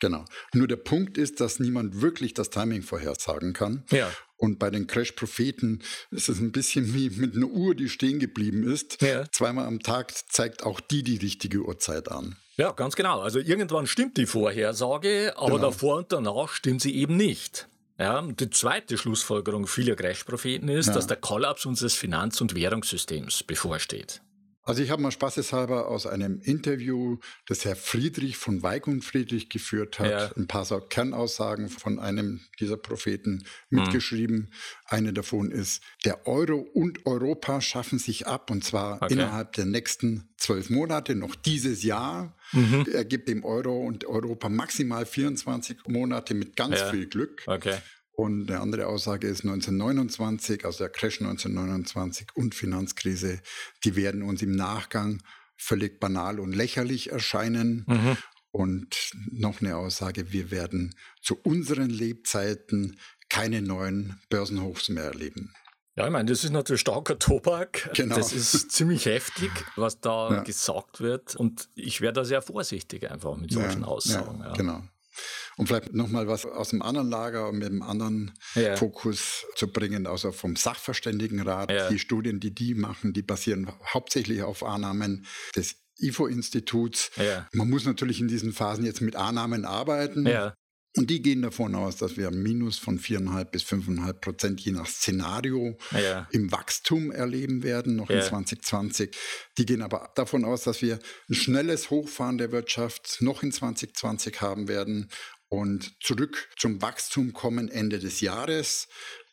Genau. 0.00 0.24
Nur 0.54 0.66
der 0.66 0.76
Punkt 0.76 1.18
ist, 1.18 1.40
dass 1.40 1.60
niemand 1.60 2.00
wirklich 2.00 2.32
das 2.32 2.50
Timing 2.50 2.82
vorhersagen 2.82 3.52
kann. 3.52 3.84
Ja. 3.90 4.10
Und 4.40 4.58
bei 4.58 4.70
den 4.70 4.86
Crash-Propheten 4.86 5.82
ist 6.10 6.30
es 6.30 6.40
ein 6.40 6.50
bisschen 6.50 6.94
wie 6.94 7.10
mit 7.10 7.36
einer 7.36 7.46
Uhr, 7.46 7.74
die 7.74 7.90
stehen 7.90 8.18
geblieben 8.18 8.62
ist. 8.62 9.02
Ja. 9.02 9.30
Zweimal 9.30 9.66
am 9.66 9.80
Tag 9.80 10.14
zeigt 10.30 10.62
auch 10.64 10.80
die 10.80 11.02
die 11.02 11.18
richtige 11.18 11.60
Uhrzeit 11.60 12.10
an. 12.10 12.36
Ja, 12.56 12.72
ganz 12.72 12.96
genau. 12.96 13.20
Also 13.20 13.38
irgendwann 13.38 13.86
stimmt 13.86 14.16
die 14.16 14.24
Vorhersage, 14.24 15.34
aber 15.36 15.56
genau. 15.56 15.70
davor 15.70 15.98
und 15.98 16.10
danach 16.10 16.48
stimmt 16.48 16.80
sie 16.80 16.96
eben 16.96 17.16
nicht. 17.16 17.68
Ja, 17.98 18.22
die 18.22 18.48
zweite 18.48 18.96
Schlussfolgerung 18.96 19.66
vieler 19.66 19.94
Crash-Propheten 19.94 20.68
ist, 20.68 20.86
ja. 20.86 20.94
dass 20.94 21.06
der 21.06 21.18
Kollaps 21.18 21.66
unseres 21.66 21.92
Finanz- 21.92 22.40
und 22.40 22.54
Währungssystems 22.54 23.42
bevorsteht. 23.42 24.22
Also 24.62 24.82
ich 24.82 24.90
habe 24.90 25.00
mal 25.00 25.10
spaßeshalber 25.10 25.88
aus 25.88 26.06
einem 26.06 26.40
Interview, 26.40 27.18
das 27.46 27.64
Herr 27.64 27.76
Friedrich 27.76 28.36
von 28.36 28.62
Weig 28.62 28.86
und 28.86 29.02
Friedrich 29.02 29.48
geführt 29.48 29.98
hat, 29.98 30.10
ja. 30.10 30.30
ein 30.36 30.46
paar 30.46 30.66
Kernaussagen 30.88 31.70
von 31.70 31.98
einem 31.98 32.40
dieser 32.60 32.76
Propheten 32.76 33.44
mitgeschrieben. 33.70 34.36
Mhm. 34.36 34.48
Eine 34.84 35.12
davon 35.12 35.50
ist, 35.50 35.82
der 36.04 36.26
Euro 36.26 36.58
und 36.58 37.06
Europa 37.06 37.60
schaffen 37.62 37.98
sich 37.98 38.26
ab 38.26 38.50
und 38.50 38.62
zwar 38.62 39.02
okay. 39.02 39.14
innerhalb 39.14 39.52
der 39.54 39.64
nächsten 39.64 40.28
zwölf 40.36 40.68
Monate, 40.68 41.14
noch 41.14 41.34
dieses 41.34 41.82
Jahr. 41.82 42.36
Mhm. 42.52 42.86
Er 42.92 43.04
gibt 43.04 43.28
dem 43.28 43.44
Euro 43.44 43.78
und 43.78 44.04
Europa 44.04 44.48
maximal 44.48 45.06
24 45.06 45.86
Monate 45.86 46.34
mit 46.34 46.56
ganz 46.56 46.80
ja. 46.80 46.90
viel 46.90 47.06
Glück. 47.06 47.42
Okay. 47.46 47.78
Und 48.20 48.50
eine 48.50 48.60
andere 48.60 48.86
Aussage 48.86 49.26
ist 49.28 49.46
1929, 49.46 50.66
also 50.66 50.80
der 50.80 50.90
Crash 50.90 51.22
1929 51.22 52.26
und 52.34 52.54
Finanzkrise, 52.54 53.40
die 53.82 53.96
werden 53.96 54.22
uns 54.22 54.42
im 54.42 54.52
Nachgang 54.52 55.22
völlig 55.56 55.98
banal 56.00 56.38
und 56.38 56.52
lächerlich 56.52 57.12
erscheinen. 57.12 57.86
Mhm. 57.86 58.18
Und 58.50 59.12
noch 59.30 59.62
eine 59.62 59.76
Aussage, 59.76 60.32
wir 60.32 60.50
werden 60.50 60.94
zu 61.22 61.38
unseren 61.42 61.88
Lebzeiten 61.88 62.98
keine 63.30 63.62
neuen 63.62 64.20
Börsenhochs 64.28 64.90
mehr 64.90 65.04
erleben. 65.04 65.54
Ja, 65.96 66.04
ich 66.04 66.12
meine, 66.12 66.30
das 66.30 66.44
ist 66.44 66.50
natürlich 66.50 66.82
starker 66.82 67.18
Tobak. 67.18 67.90
Genau. 67.94 68.16
Das 68.16 68.34
ist 68.34 68.70
ziemlich 68.70 69.06
heftig, 69.06 69.50
was 69.76 69.98
da 70.02 70.30
ja. 70.30 70.42
gesagt 70.42 71.00
wird. 71.00 71.36
Und 71.36 71.70
ich 71.74 72.02
wäre 72.02 72.12
da 72.12 72.26
sehr 72.26 72.42
vorsichtig 72.42 73.10
einfach 73.10 73.38
mit 73.38 73.50
solchen 73.50 73.80
ja, 73.80 73.86
Aussagen. 73.86 74.40
Ja, 74.40 74.52
genau. 74.52 74.82
Und 75.60 75.66
vielleicht 75.66 75.92
nochmal 75.92 76.26
was 76.26 76.46
aus 76.46 76.70
dem 76.70 76.80
anderen 76.80 77.10
Lager 77.10 77.52
mit 77.52 77.68
dem 77.68 77.82
anderen 77.82 78.32
ja. 78.54 78.76
Fokus 78.76 79.44
zu 79.56 79.70
bringen, 79.70 80.06
also 80.06 80.32
vom 80.32 80.56
Sachverständigenrat. 80.56 81.70
Ja. 81.70 81.90
Die 81.90 81.98
Studien, 81.98 82.40
die 82.40 82.54
die 82.54 82.74
machen, 82.74 83.12
die 83.12 83.20
basieren 83.20 83.70
hauptsächlich 83.92 84.40
auf 84.40 84.62
Annahmen 84.62 85.26
des 85.54 85.76
IFO-Instituts. 85.98 87.10
Ja. 87.16 87.46
Man 87.52 87.68
muss 87.68 87.84
natürlich 87.84 88.22
in 88.22 88.28
diesen 88.28 88.54
Phasen 88.54 88.86
jetzt 88.86 89.02
mit 89.02 89.16
Annahmen 89.16 89.66
arbeiten. 89.66 90.26
Und 90.96 91.10
die 91.10 91.20
gehen 91.20 91.42
davon 91.42 91.74
aus, 91.74 91.96
dass 91.96 92.16
wir 92.16 92.28
ein 92.28 92.42
Minus 92.42 92.78
von 92.78 92.98
4,5 92.98 93.44
bis 93.44 93.62
5,5 93.62 94.12
Prozent 94.14 94.60
je 94.62 94.72
nach 94.72 94.86
Szenario 94.86 95.76
ja. 95.92 96.26
im 96.32 96.50
Wachstum 96.50 97.12
erleben 97.12 97.62
werden, 97.62 97.96
noch 97.96 98.08
ja. 98.08 98.16
in 98.16 98.22
2020. 98.22 99.14
Die 99.58 99.66
gehen 99.66 99.82
aber 99.82 100.10
davon 100.14 100.46
aus, 100.46 100.64
dass 100.64 100.80
wir 100.80 100.98
ein 101.28 101.34
schnelles 101.34 101.90
Hochfahren 101.90 102.38
der 102.38 102.50
Wirtschaft 102.50 103.18
noch 103.20 103.42
in 103.42 103.52
2020 103.52 104.40
haben 104.40 104.68
werden 104.68 105.10
und 105.50 105.92
zurück 106.02 106.48
zum 106.56 106.80
Wachstum 106.80 107.32
kommen 107.34 107.68
Ende 107.68 107.98
des 107.98 108.20
Jahres. 108.20 108.88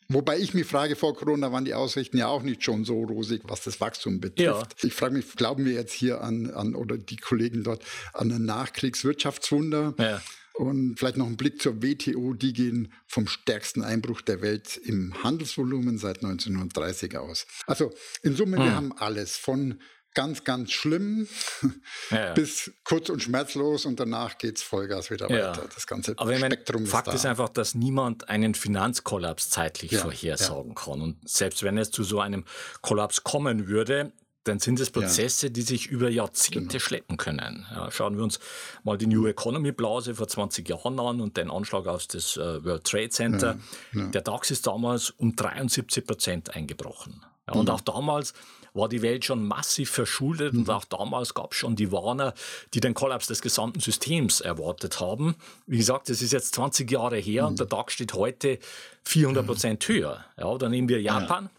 Wobei 0.08 0.38
ich 0.38 0.52
mich 0.52 0.66
frage, 0.66 0.96
vor 0.96 1.14
Corona 1.14 1.52
waren 1.52 1.64
die 1.64 1.74
Aussichten 1.74 2.16
ja 2.16 2.28
auch 2.28 2.42
nicht 2.42 2.64
schon 2.64 2.84
so 2.84 3.02
rosig, 3.04 3.42
was 3.44 3.62
das 3.62 3.80
Wachstum 3.80 4.20
betrifft. 4.20 4.82
Ja. 4.82 4.88
Ich 4.88 4.94
frage 4.94 5.14
mich, 5.14 5.36
glauben 5.36 5.64
wir 5.64 5.74
jetzt 5.74 5.92
hier 5.92 6.22
an, 6.22 6.50
an 6.50 6.74
oder 6.74 6.96
die 6.98 7.16
Kollegen 7.16 7.62
dort 7.62 7.84
an 8.14 8.32
ein 8.32 8.44
Nachkriegswirtschaftswunder? 8.44 9.94
Ja. 9.98 10.22
Und 10.54 10.98
vielleicht 10.98 11.18
noch 11.18 11.26
ein 11.26 11.36
Blick 11.36 11.62
zur 11.62 11.82
WTO, 11.82 12.34
die 12.34 12.52
gehen 12.52 12.92
vom 13.06 13.28
stärksten 13.28 13.84
Einbruch 13.84 14.22
der 14.22 14.40
Welt 14.42 14.76
im 14.76 15.22
Handelsvolumen 15.22 15.98
seit 15.98 16.24
1930 16.24 17.16
aus. 17.16 17.46
Also 17.66 17.92
in 18.22 18.34
Summe, 18.34 18.56
hm. 18.56 18.64
wir 18.64 18.74
haben 18.74 18.92
alles 18.96 19.36
von 19.36 19.78
ganz, 20.14 20.44
ganz 20.44 20.72
schlimm 20.72 21.28
ja, 22.10 22.34
bis 22.34 22.72
kurz 22.84 23.08
und 23.08 23.22
schmerzlos 23.22 23.84
und 23.86 24.00
danach 24.00 24.38
geht 24.38 24.56
es 24.58 24.62
Vollgas 24.62 25.10
wieder 25.10 25.30
ja. 25.30 25.50
weiter. 25.50 25.68
Das 25.74 25.86
ganze 25.86 26.14
Aber 26.16 26.34
Spektrum 26.36 26.84
ist 26.84 26.90
Fakt 26.90 27.08
da. 27.08 27.12
ist 27.12 27.26
einfach, 27.26 27.48
dass 27.48 27.74
niemand 27.74 28.28
einen 28.28 28.54
Finanzkollaps 28.54 29.50
zeitlich 29.50 29.96
vorhersagen 29.96 30.74
kann. 30.74 31.00
Und 31.00 31.28
selbst 31.28 31.62
wenn 31.62 31.78
es 31.78 31.90
zu 31.90 32.02
so 32.04 32.20
einem 32.20 32.44
Kollaps 32.80 33.22
kommen 33.24 33.68
würde, 33.68 34.12
dann 34.48 34.58
sind 34.58 34.80
es 34.80 34.90
Prozesse, 34.90 35.46
ja. 35.46 35.52
die 35.52 35.62
sich 35.62 35.86
über 35.86 36.08
Jahrzehnte 36.08 36.68
genau. 36.68 36.78
schleppen 36.80 37.16
können. 37.16 37.66
Ja, 37.70 37.90
schauen 37.90 38.16
wir 38.16 38.24
uns 38.24 38.40
mal 38.82 38.96
die 38.96 39.06
New 39.06 39.26
Economy 39.26 39.72
Blase 39.72 40.14
vor 40.14 40.26
20 40.26 40.68
Jahren 40.68 40.98
an 40.98 41.20
und 41.20 41.36
den 41.36 41.50
Anschlag 41.50 41.86
aus 41.86 42.08
das 42.08 42.36
äh, 42.36 42.64
World 42.64 42.84
Trade 42.84 43.10
Center. 43.10 43.58
Ja, 43.92 44.06
Der 44.06 44.22
DAX 44.22 44.50
ist 44.50 44.66
damals 44.66 45.10
um 45.10 45.36
73 45.36 46.04
Prozent 46.06 46.56
eingebrochen. 46.56 47.24
und 47.50 47.64
mhm. 47.64 47.70
auch 47.70 47.80
damals 47.80 48.32
war 48.78 48.88
die 48.88 49.02
Welt 49.02 49.24
schon 49.24 49.46
massiv 49.46 49.90
verschuldet 49.90 50.54
mhm. 50.54 50.60
und 50.60 50.70
auch 50.70 50.84
damals 50.86 51.34
gab 51.34 51.52
es 51.52 51.58
schon 51.58 51.76
die 51.76 51.92
Warner, 51.92 52.32
die 52.72 52.80
den 52.80 52.94
Kollaps 52.94 53.26
des 53.26 53.42
gesamten 53.42 53.80
Systems 53.80 54.40
erwartet 54.40 55.00
haben. 55.00 55.34
Wie 55.66 55.76
gesagt, 55.76 56.08
das 56.08 56.22
ist 56.22 56.32
jetzt 56.32 56.54
20 56.54 56.90
Jahre 56.90 57.18
her 57.18 57.42
mhm. 57.42 57.48
und 57.48 57.58
der 57.58 57.66
DAX 57.66 57.92
steht 57.92 58.14
heute 58.14 58.58
400 59.04 59.46
Prozent 59.46 59.88
höher. 59.88 60.24
Ja, 60.38 60.56
dann 60.56 60.70
nehmen 60.70 60.88
wir 60.88 61.00
Japan. 61.00 61.50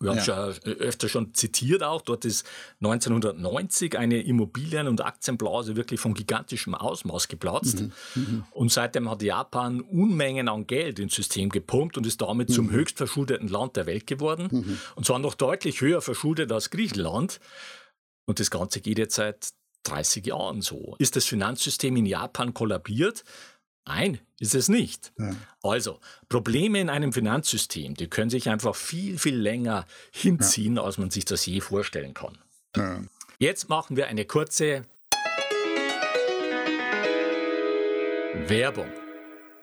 Wir 0.00 0.10
haben 0.10 0.18
ja. 0.18 0.24
schon 0.24 0.72
äh, 0.72 0.76
öfter 0.76 1.08
schon 1.08 1.34
zitiert 1.34 1.82
auch, 1.82 2.02
dort 2.02 2.24
ist 2.24 2.46
1990 2.80 3.96
eine 3.96 4.22
Immobilien- 4.22 4.88
und 4.88 5.04
Aktienblase 5.04 5.76
wirklich 5.76 6.00
von 6.00 6.14
gigantischem 6.14 6.74
Ausmaß 6.74 7.28
geplatzt. 7.28 7.80
Mhm. 7.80 7.92
Mhm. 8.14 8.44
Und 8.50 8.72
seitdem 8.72 9.08
hat 9.08 9.22
Japan 9.22 9.80
Unmengen 9.80 10.48
an 10.48 10.66
Geld 10.66 10.98
ins 10.98 11.14
System 11.14 11.48
gepumpt 11.48 11.96
und 11.96 12.06
ist 12.06 12.20
damit 12.20 12.48
mhm. 12.48 12.54
zum 12.54 12.70
höchst 12.70 12.98
verschuldeten 12.98 13.48
Land 13.48 13.76
der 13.76 13.86
Welt 13.86 14.06
geworden. 14.06 14.48
Mhm. 14.50 14.78
Und 14.96 15.06
zwar 15.06 15.18
noch 15.18 15.34
deutlich 15.34 15.80
höher 15.80 16.02
verschuldet 16.02 16.50
als 16.52 16.70
Griechenland. 16.70 17.40
Und 18.26 18.40
das 18.40 18.50
Ganze 18.50 18.80
geht 18.80 18.98
jetzt 18.98 19.14
seit 19.14 19.50
30 19.84 20.26
Jahren 20.26 20.62
so. 20.62 20.96
Ist 20.98 21.14
das 21.16 21.26
Finanzsystem 21.26 21.96
in 21.96 22.06
Japan 22.06 22.54
kollabiert? 22.54 23.22
Nein, 23.86 24.18
ist 24.38 24.54
es 24.54 24.68
nicht. 24.68 25.12
Ja. 25.18 25.36
Also, 25.62 26.00
Probleme 26.28 26.80
in 26.80 26.88
einem 26.88 27.12
Finanzsystem, 27.12 27.94
die 27.94 28.08
können 28.08 28.30
sich 28.30 28.48
einfach 28.48 28.74
viel, 28.74 29.18
viel 29.18 29.36
länger 29.36 29.86
hinziehen, 30.10 30.76
ja. 30.76 30.82
als 30.82 30.96
man 30.96 31.10
sich 31.10 31.26
das 31.26 31.44
je 31.44 31.60
vorstellen 31.60 32.14
kann. 32.14 32.38
Ja. 32.76 33.02
Jetzt 33.38 33.68
machen 33.68 33.96
wir 33.96 34.06
eine 34.06 34.24
kurze 34.24 34.86
Werbung. 38.46 38.90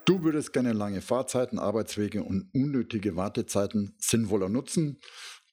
Du 0.05 0.23
würdest 0.23 0.53
gerne 0.53 0.73
lange 0.73 1.01
Fahrzeiten, 1.01 1.57
Arbeitswege 1.57 2.23
und 2.23 2.49
unnötige 2.53 3.15
Wartezeiten 3.15 3.95
sinnvoller 3.97 4.49
nutzen? 4.49 4.99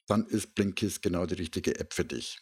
Dann 0.06 0.26
ist 0.26 0.54
Blinkist 0.54 1.02
genau 1.02 1.26
die 1.26 1.34
richtige 1.34 1.78
App 1.78 1.94
für 1.94 2.04
dich. 2.04 2.40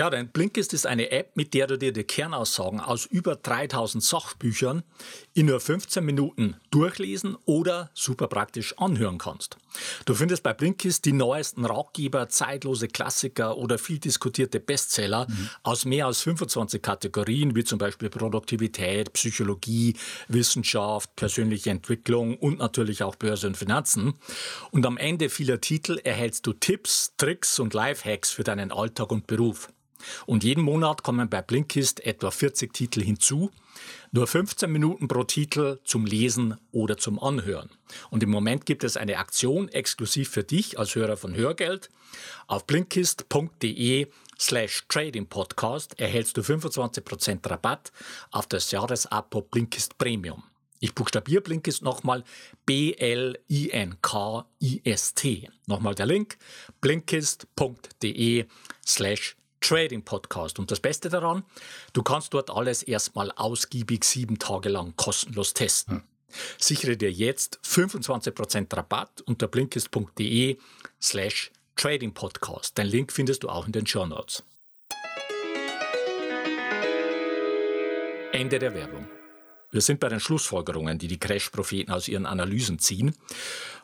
Ja, 0.00 0.10
denn 0.10 0.28
Blinkist 0.28 0.74
ist 0.74 0.86
eine 0.86 1.10
App, 1.10 1.32
mit 1.34 1.54
der 1.54 1.66
du 1.66 1.76
dir 1.76 1.92
die 1.92 2.04
Kernaussagen 2.04 2.78
aus 2.78 3.04
über 3.04 3.34
3000 3.34 4.04
Sachbüchern 4.04 4.84
in 5.34 5.46
nur 5.46 5.58
15 5.58 6.04
Minuten 6.04 6.54
durchlesen 6.70 7.36
oder 7.46 7.90
super 7.94 8.28
praktisch 8.28 8.78
anhören 8.78 9.18
kannst. 9.18 9.56
Du 10.04 10.14
findest 10.14 10.44
bei 10.44 10.52
Blinkist 10.52 11.04
die 11.04 11.12
neuesten 11.12 11.64
Ratgeber, 11.64 12.28
zeitlose 12.28 12.86
Klassiker 12.86 13.56
oder 13.56 13.76
viel 13.76 13.98
diskutierte 13.98 14.60
Bestseller 14.60 15.26
mhm. 15.28 15.50
aus 15.64 15.84
mehr 15.84 16.06
als 16.06 16.22
25 16.22 16.80
Kategorien, 16.80 17.56
wie 17.56 17.64
zum 17.64 17.80
Beispiel 17.80 18.08
Produktivität, 18.08 19.12
Psychologie, 19.14 19.96
Wissenschaft, 20.28 21.16
persönliche 21.16 21.70
Entwicklung 21.70 22.36
und 22.36 22.60
natürlich 22.60 23.02
auch 23.02 23.16
Börse 23.16 23.48
und 23.48 23.56
Finanzen. 23.56 24.14
Und 24.70 24.86
am 24.86 24.96
Ende 24.96 25.28
vieler 25.28 25.60
Titel 25.60 25.98
erhältst 26.04 26.46
du 26.46 26.52
Tipps, 26.52 27.14
Tricks 27.16 27.58
und 27.58 27.74
Lifehacks 27.74 28.30
für 28.30 28.44
deinen 28.44 28.70
Alltag 28.70 29.10
und 29.10 29.26
Beruf. 29.26 29.68
Und 30.26 30.44
jeden 30.44 30.62
Monat 30.62 31.02
kommen 31.02 31.28
bei 31.28 31.42
Blinkist 31.42 32.04
etwa 32.04 32.30
40 32.30 32.72
Titel 32.72 33.02
hinzu. 33.02 33.50
Nur 34.10 34.26
15 34.26 34.70
Minuten 34.70 35.08
pro 35.08 35.24
Titel 35.24 35.78
zum 35.84 36.06
Lesen 36.06 36.56
oder 36.72 36.96
zum 36.96 37.18
Anhören. 37.22 37.70
Und 38.10 38.22
im 38.22 38.30
Moment 38.30 38.66
gibt 38.66 38.84
es 38.84 38.96
eine 38.96 39.18
Aktion 39.18 39.68
exklusiv 39.68 40.30
für 40.30 40.44
dich 40.44 40.78
als 40.78 40.94
Hörer 40.94 41.16
von 41.16 41.34
Hörgeld. 41.34 41.90
Auf 42.46 42.66
blinkist.de 42.66 44.08
slash 44.38 44.84
Trading 44.88 45.26
Podcast 45.26 45.98
erhältst 45.98 46.36
du 46.36 46.40
25% 46.42 47.48
Rabatt 47.48 47.92
auf 48.30 48.46
das 48.46 48.70
Jahresabo 48.70 49.42
Blinkist 49.42 49.98
Premium. 49.98 50.44
Ich 50.80 50.94
buchstabiere 50.94 51.42
Blinkist 51.42 51.82
nochmal 51.82 52.22
B-L-I-N-K-I-S-T. 52.64 53.40
Nochmal 55.66 55.94
der 55.96 56.06
Link 56.06 56.38
blinkist.de 56.80 58.46
slash 58.86 59.37
Trading 59.60 60.02
Podcast. 60.02 60.58
Und 60.58 60.70
das 60.70 60.80
Beste 60.80 61.08
daran, 61.08 61.44
du 61.92 62.02
kannst 62.02 62.34
dort 62.34 62.50
alles 62.50 62.82
erstmal 62.82 63.30
ausgiebig 63.32 64.04
sieben 64.04 64.38
Tage 64.38 64.68
lang 64.68 64.94
kostenlos 64.96 65.54
testen. 65.54 65.96
Hm. 65.96 66.02
Sichere 66.58 66.96
dir 66.96 67.10
jetzt 67.10 67.58
25% 67.64 68.76
Rabatt 68.76 69.22
unter 69.22 69.48
blinkist.de 69.48 70.58
slash 71.00 71.50
Trading 71.76 72.12
Podcast. 72.12 72.76
Den 72.76 72.86
Link 72.86 73.12
findest 73.12 73.42
du 73.42 73.48
auch 73.48 73.66
in 73.66 73.72
den 73.72 73.86
Show 73.86 74.04
Notes. 74.06 74.42
Ende 78.32 78.58
der 78.58 78.74
Werbung. 78.74 79.08
Wir 79.70 79.80
sind 79.80 80.00
bei 80.00 80.08
den 80.08 80.20
Schlussfolgerungen, 80.20 80.98
die 80.98 81.08
die 81.08 81.20
Crash-Propheten 81.20 81.92
aus 81.92 82.08
ihren 82.08 82.26
Analysen 82.26 82.78
ziehen. 82.78 83.14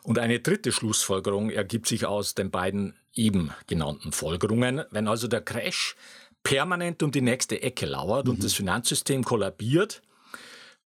Und 0.03 0.17
eine 0.17 0.39
dritte 0.39 0.71
Schlussfolgerung 0.71 1.51
ergibt 1.51 1.87
sich 1.87 2.05
aus 2.05 2.33
den 2.33 2.49
beiden 2.49 2.95
eben 3.13 3.51
genannten 3.67 4.11
Folgerungen. 4.11 4.83
Wenn 4.91 5.07
also 5.07 5.27
der 5.27 5.41
Crash 5.41 5.95
permanent 6.43 7.03
um 7.03 7.11
die 7.11 7.21
nächste 7.21 7.61
Ecke 7.61 7.85
lauert 7.85 8.25
mhm. 8.25 8.33
und 8.33 8.43
das 8.43 8.53
Finanzsystem 8.53 9.23
kollabiert, 9.23 10.01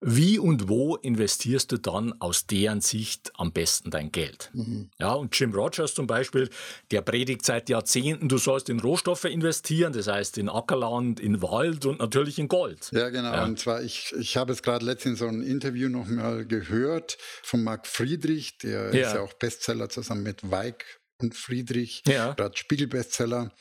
wie 0.06 0.38
und 0.38 0.68
wo 0.68 0.96
investierst 0.96 1.73
du 1.73 1.78
dann 1.78 2.14
aus 2.20 2.46
deren 2.46 2.80
Sicht 2.80 3.32
am 3.37 3.52
besten 3.52 3.90
dein 3.90 4.12
Geld? 4.12 4.50
Mhm. 4.52 4.90
Ja, 4.99 5.14
und 5.14 5.38
Jim 5.38 5.54
Rogers 5.54 5.94
zum 5.94 6.06
Beispiel, 6.06 6.50
der 6.90 7.00
predigt 7.00 7.44
seit 7.44 7.68
Jahrzehnten, 7.68 8.28
du 8.28 8.38
sollst 8.38 8.68
in 8.68 8.80
Rohstoffe 8.80 9.25
investieren, 9.25 9.92
das 9.92 10.06
heißt 10.06 10.37
in 10.38 10.49
Ackerland, 10.49 11.20
in 11.20 11.40
Wald 11.40 11.87
und 11.87 12.00
natürlich 12.00 12.38
in 12.38 12.49
Gold. 12.49 12.90
Ja, 12.92 13.08
genau. 13.08 13.32
Ja. 13.32 13.44
Und 13.44 13.58
zwar, 13.58 13.82
ich, 13.82 14.14
ich 14.18 14.37
habe 14.37 14.52
es 14.52 14.62
gerade 14.62 14.84
letztens 14.84 15.20
in 15.20 15.26
so 15.26 15.28
einem 15.28 15.42
Interview 15.42 15.88
noch 15.88 16.06
mal 16.06 16.44
gehört 16.44 17.16
von 17.42 17.62
Marc 17.62 17.87
Friedrich, 17.87 18.58
der 18.58 18.94
ja. 18.94 19.08
ist 19.08 19.14
ja 19.14 19.20
auch 19.23 19.32
Bestseller 19.34 19.88
zusammen 19.88 20.23
mit 20.23 20.50
Weig 20.50 20.84
und 21.18 21.34
Friedrich, 21.34 22.02
ja. 22.06 22.32
gerade 22.32 22.56
Spiegelbestseller. 22.56 23.52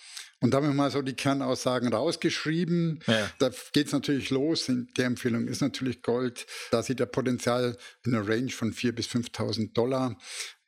Und 0.44 0.52
da 0.52 0.58
haben 0.58 0.68
wir 0.68 0.74
mal 0.74 0.92
so 0.92 1.02
die 1.02 1.14
Kernaussagen 1.14 1.94
rausgeschrieben. 1.94 3.00
Ja. 3.08 3.32
Da 3.40 3.50
geht 3.72 3.88
es 3.88 3.94
natürlich 3.94 4.30
los. 4.30 4.70
Der 4.98 5.06
Empfehlung 5.06 5.48
ist 5.48 5.62
natürlich 5.62 6.02
Gold. 6.02 6.46
Da 6.70 6.84
sieht 6.84 7.00
er 7.00 7.06
Potenzial 7.06 7.78
in 8.06 8.14
einer 8.14 8.28
Range 8.28 8.50
von 8.50 8.74
4.000 8.74 8.92
bis 8.92 9.08
5.000 9.08 9.72
Dollar 9.72 10.18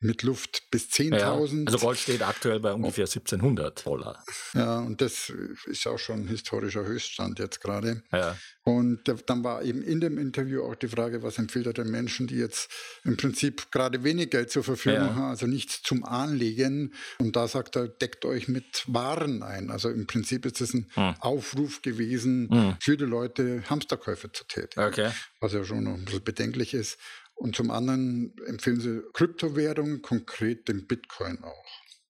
mit 0.00 0.22
Luft 0.22 0.70
bis 0.70 0.88
10.000. 0.88 1.18
Ja, 1.18 1.32
also 1.66 1.78
Gold 1.78 1.98
steht 1.98 2.22
aktuell 2.22 2.60
bei 2.60 2.72
ungefähr 2.72 3.04
1700 3.04 3.86
Dollar. 3.86 4.22
Ja, 4.52 4.80
und 4.80 5.00
das 5.00 5.32
ist 5.66 5.86
auch 5.86 5.98
schon 5.98 6.20
ein 6.20 6.28
historischer 6.28 6.84
Höchststand 6.84 7.38
jetzt 7.38 7.60
gerade. 7.60 8.02
Ja. 8.12 8.36
Und 8.62 9.00
dann 9.26 9.44
war 9.44 9.62
eben 9.62 9.82
in 9.82 10.00
dem 10.00 10.18
Interview 10.18 10.64
auch 10.64 10.74
die 10.74 10.88
Frage, 10.88 11.22
was 11.22 11.38
empfiehlt 11.38 11.66
er 11.66 11.72
den 11.72 11.90
Menschen, 11.90 12.26
die 12.26 12.36
jetzt 12.36 12.70
im 13.04 13.16
Prinzip 13.16 13.70
gerade 13.70 14.02
wenig 14.04 14.30
Geld 14.30 14.50
zur 14.50 14.64
Verfügung 14.64 14.98
ja. 14.98 15.14
haben, 15.14 15.30
also 15.30 15.46
nichts 15.46 15.82
zum 15.82 16.04
Anlegen. 16.04 16.92
Und 17.18 17.36
da 17.36 17.48
sagt 17.48 17.76
er, 17.76 17.88
deckt 17.88 18.24
euch 18.24 18.48
mit 18.48 18.84
Waren 18.88 19.42
ein. 19.42 19.70
Also 19.70 19.88
im 19.88 20.06
Prinzip 20.06 20.44
ist 20.44 20.60
es 20.60 20.74
ein 20.74 20.90
hm. 20.94 21.14
Aufruf 21.20 21.80
gewesen, 21.80 22.48
hm. 22.50 22.76
für 22.80 22.96
die 22.96 23.04
Leute 23.04 23.62
Hamsterkäufe 23.70 24.30
zu 24.32 24.44
tätigen. 24.44 24.84
Okay. 24.84 25.10
Was 25.40 25.52
ja 25.52 25.64
schon 25.64 25.84
noch 25.84 25.94
ein 25.94 26.04
bisschen 26.04 26.24
bedenklich 26.24 26.74
ist. 26.74 26.98
Und 27.36 27.54
zum 27.54 27.70
anderen 27.70 28.34
empfehlen 28.46 28.80
sie 28.80 29.02
Kryptowährungen, 29.12 30.02
konkret 30.02 30.68
den 30.68 30.86
Bitcoin 30.86 31.38
auch. 31.44 31.66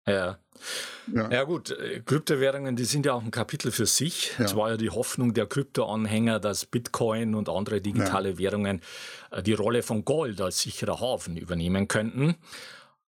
Ja. 0.06 0.38
ja. 1.12 1.30
Ja, 1.32 1.42
gut, 1.42 1.72
äh, 1.72 2.00
Kryptowährungen, 2.00 2.76
die 2.76 2.84
sind 2.84 3.06
ja 3.06 3.12
auch 3.12 3.24
ein 3.24 3.32
Kapitel 3.32 3.72
für 3.72 3.86
sich. 3.86 4.30
Es 4.38 4.54
war 4.54 4.70
ja 4.70 4.76
die 4.76 4.90
Hoffnung 4.90 5.34
der 5.34 5.46
Kryptoanhänger, 5.46 6.38
dass 6.38 6.64
Bitcoin 6.64 7.34
und 7.34 7.48
andere 7.48 7.80
digitale 7.80 8.30
ja. 8.30 8.38
Währungen 8.38 8.82
äh, 9.32 9.42
die 9.42 9.54
Rolle 9.54 9.82
von 9.82 10.04
Gold 10.04 10.40
als 10.40 10.60
sicherer 10.60 11.00
Hafen 11.00 11.36
übernehmen 11.36 11.88
könnten. 11.88 12.36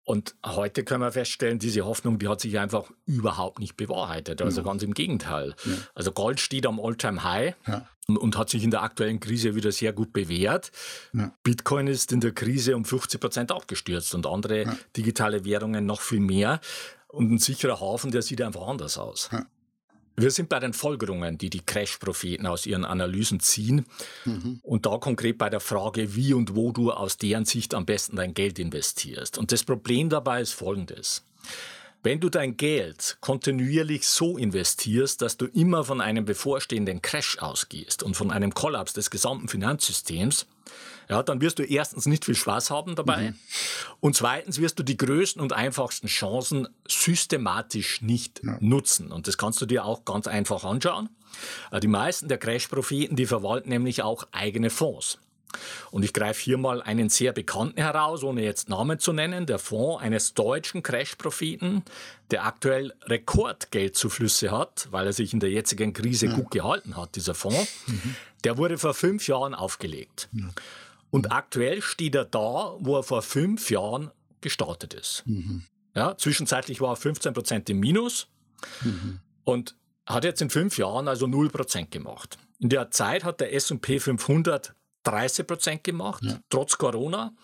Und 0.04 0.37
heute 0.44 0.85
können 0.85 1.00
wir 1.00 1.12
feststellen, 1.12 1.59
diese 1.59 1.85
Hoffnung, 1.85 2.18
die 2.18 2.28
hat 2.28 2.40
sich 2.40 2.59
einfach 2.59 2.90
überhaupt 3.06 3.59
nicht 3.59 3.76
bewahrheitet. 3.76 4.42
Also 4.42 4.61
ja. 4.61 4.66
ganz 4.66 4.83
im 4.83 4.92
Gegenteil. 4.94 5.56
Ja. 5.64 5.73
Also 5.94 6.12
Gold 6.12 6.40
steht 6.40 6.66
am 6.66 6.78
All-Time-High. 6.78 7.54
Ja. 7.66 7.88
Und, 8.08 8.16
und, 8.16 8.37
hat 8.37 8.50
sich 8.50 8.64
in 8.64 8.70
der 8.70 8.82
aktuellen 8.82 9.20
Krise 9.20 9.54
wieder 9.54 9.73
sehr 9.73 9.92
gut 9.92 10.12
bewährt. 10.12 10.70
Ja. 11.12 11.32
Bitcoin 11.42 11.87
ist 11.87 12.12
in 12.12 12.20
der 12.20 12.32
Krise 12.32 12.76
um 12.76 12.84
50 12.84 13.20
Prozent 13.20 13.52
abgestürzt 13.52 14.14
und 14.14 14.26
andere 14.26 14.64
ja. 14.64 14.76
digitale 14.96 15.44
Währungen 15.44 15.87
noch 15.87 16.00
viel 16.00 16.20
mehr. 16.20 16.61
Und 17.08 17.30
ein 17.30 17.38
sicherer 17.38 17.80
Hafen, 17.80 18.11
der 18.11 18.23
sieht 18.23 18.42
einfach 18.42 18.66
anders 18.66 18.99
aus. 18.99 19.30
Ja. 19.32 19.46
Wir 20.16 20.30
sind 20.30 20.49
bei 20.49 20.61
den 20.61 20.73
Folgerungen, 20.73 21.38
die 21.38 21.50
die 21.50 21.61
Crash-Propheten 21.61 22.46
aus 22.46 22.66
ihren 22.66 22.84
Analysen 22.84 23.40
ziehen. 23.40 23.84
Mhm. 24.25 24.61
Und 24.62 24.87
da 24.87 24.99
konkret 24.99 25.38
bei 25.38 25.50
der 25.50 25.61
Frage, 25.61 26.14
wie 26.14 26.34
und 26.34 26.54
wo 26.54 26.70
du 26.70 26.92
aus 26.92 27.16
deren 27.16 27.44
Sicht 27.44 27.75
am 27.75 27.84
besten 27.84 28.16
dein 28.16 28.32
Geld 28.32 28.61
investierst. 28.61 29.38
Und 29.38 29.50
das 29.50 29.64
Problem 29.64 30.08
dabei 30.08 30.40
ist 30.40 30.52
folgendes. 30.52 31.25
Wenn 32.04 32.20
du 32.20 32.28
dein 32.28 32.58
Geld 32.58 33.16
kontinuierlich 33.23 34.06
so 34.06 34.37
investierst, 34.37 35.23
dass 35.23 35.38
du 35.38 35.46
immer 35.46 35.84
von 35.84 36.02
einem 36.02 36.26
bevorstehenden 36.26 37.00
Crash 37.00 37.38
ausgehst 37.38 38.02
und 38.02 38.14
von 38.14 38.30
einem 38.30 38.52
Kollaps 38.52 38.92
des 38.92 39.11
gesamten 39.11 39.49
Finanzsystems, 39.49 40.46
ja, 41.08 41.23
dann 41.23 41.40
wirst 41.40 41.58
du 41.58 41.62
erstens 41.62 42.04
nicht 42.04 42.26
viel 42.26 42.34
Spaß 42.34 42.70
haben 42.70 42.94
dabei 42.94 43.30
mhm. 43.30 43.38
und 44.00 44.16
zweitens 44.16 44.61
wirst 44.61 44.78
du 44.78 44.82
die 44.82 44.99
größten 44.99 45.40
und 45.40 45.54
einfachsten 45.54 46.06
Chancen 46.06 46.68
systematisch 46.87 48.02
nicht 48.02 48.42
ja. 48.44 48.58
nutzen. 48.61 49.11
Und 49.11 49.26
das 49.26 49.38
kannst 49.38 49.62
du 49.62 49.66
dir 49.66 49.87
auch 49.87 50.04
ganz 50.04 50.26
einfach 50.26 50.64
anschauen. 50.64 51.08
Äh, 51.70 51.80
die 51.80 51.88
meisten 51.88 52.28
der 52.28 52.37
Crash-Propheten, 52.37 53.16
die 53.16 53.26
verwalten 53.26 53.70
nämlich 53.70 54.02
auch 54.02 54.26
eigene 54.30 54.68
Fonds. 54.68 55.18
Und 55.90 56.04
ich 56.04 56.12
greife 56.12 56.40
hier 56.42 56.58
mal 56.58 56.82
einen 56.82 57.08
sehr 57.08 57.32
bekannten 57.32 57.80
heraus, 57.80 58.23
ohne 58.23 58.42
jetzt 58.42 58.68
Namen 58.68 58.99
zu 58.99 59.12
nennen, 59.12 59.46
der 59.46 59.58
Fonds 59.58 60.02
eines 60.02 60.34
deutschen 60.34 60.82
Crash-Propheten, 60.82 61.82
der 62.30 62.46
aktuell 62.46 62.92
Rekordgeldzuflüsse 63.02 64.50
hat, 64.50 64.88
weil 64.90 65.06
er 65.06 65.12
sich 65.12 65.32
in 65.32 65.40
der 65.40 65.50
jetzigen 65.50 65.92
Krise 65.92 66.26
ja. 66.26 66.34
gut 66.34 66.50
gehalten 66.50 66.96
hat, 66.96 67.16
dieser 67.16 67.34
Fonds. 67.34 67.68
Mhm. 67.87 68.16
Der 68.44 68.58
wurde 68.58 68.78
vor 68.78 68.94
fünf 68.94 69.26
Jahren 69.26 69.54
aufgelegt. 69.54 70.28
Ja. 70.32 70.49
Und 71.11 71.32
aktuell 71.32 71.80
steht 71.80 72.14
er 72.14 72.25
da, 72.25 72.75
wo 72.80 72.96
er 72.96 73.02
vor 73.02 73.23
fünf 73.23 73.70
Jahren 73.70 74.11
gestartet 74.40 74.94
ist. 74.94 75.23
Mhm. 75.26 75.62
Ja, 75.94 76.16
zwischenzeitlich 76.16 76.80
war 76.80 76.94
er 76.94 76.96
15 76.96 77.32
Prozent 77.32 77.70
im 77.70 77.78
Minus 77.78 78.26
mhm. 78.82 79.20
und 79.44 79.76
hat 80.06 80.25
jetzt 80.25 80.42
in 80.42 80.50
fünf 80.50 80.76
Jahren 80.76 81.08
also 81.08 81.26
0 81.26 81.50
Prozent 81.50 81.90
gemacht. 81.90 82.37
In 82.58 82.68
der 82.68 82.90
Zeit 82.90 83.25
hat 83.25 83.40
der 83.40 83.54
S&P 83.54 84.00
500 84.00 84.75
30 85.04 85.46
Prozent 85.46 85.84
gemacht, 85.84 86.23
ja. 86.25 86.38
trotz 86.50 86.76
Corona. 86.76 87.34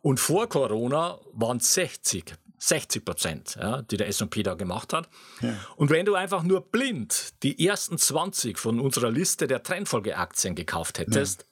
Und 0.00 0.18
vor 0.18 0.48
Corona 0.48 1.20
waren 1.32 1.58
es 1.58 1.74
60, 1.74 2.34
60 2.58 3.04
Prozent, 3.04 3.56
ja, 3.60 3.82
die 3.82 3.96
der 3.96 4.08
S&P 4.08 4.42
da 4.42 4.54
gemacht 4.54 4.92
hat. 4.92 5.08
Ja. 5.40 5.54
Und 5.76 5.90
wenn 5.90 6.06
du 6.06 6.14
einfach 6.14 6.42
nur 6.42 6.70
blind 6.70 7.34
die 7.42 7.64
ersten 7.66 7.98
20 7.98 8.58
von 8.58 8.80
unserer 8.80 9.10
Liste 9.10 9.46
der 9.46 9.62
Trendfolgeaktien 9.62 10.54
gekauft 10.54 10.98
hättest, 10.98 11.46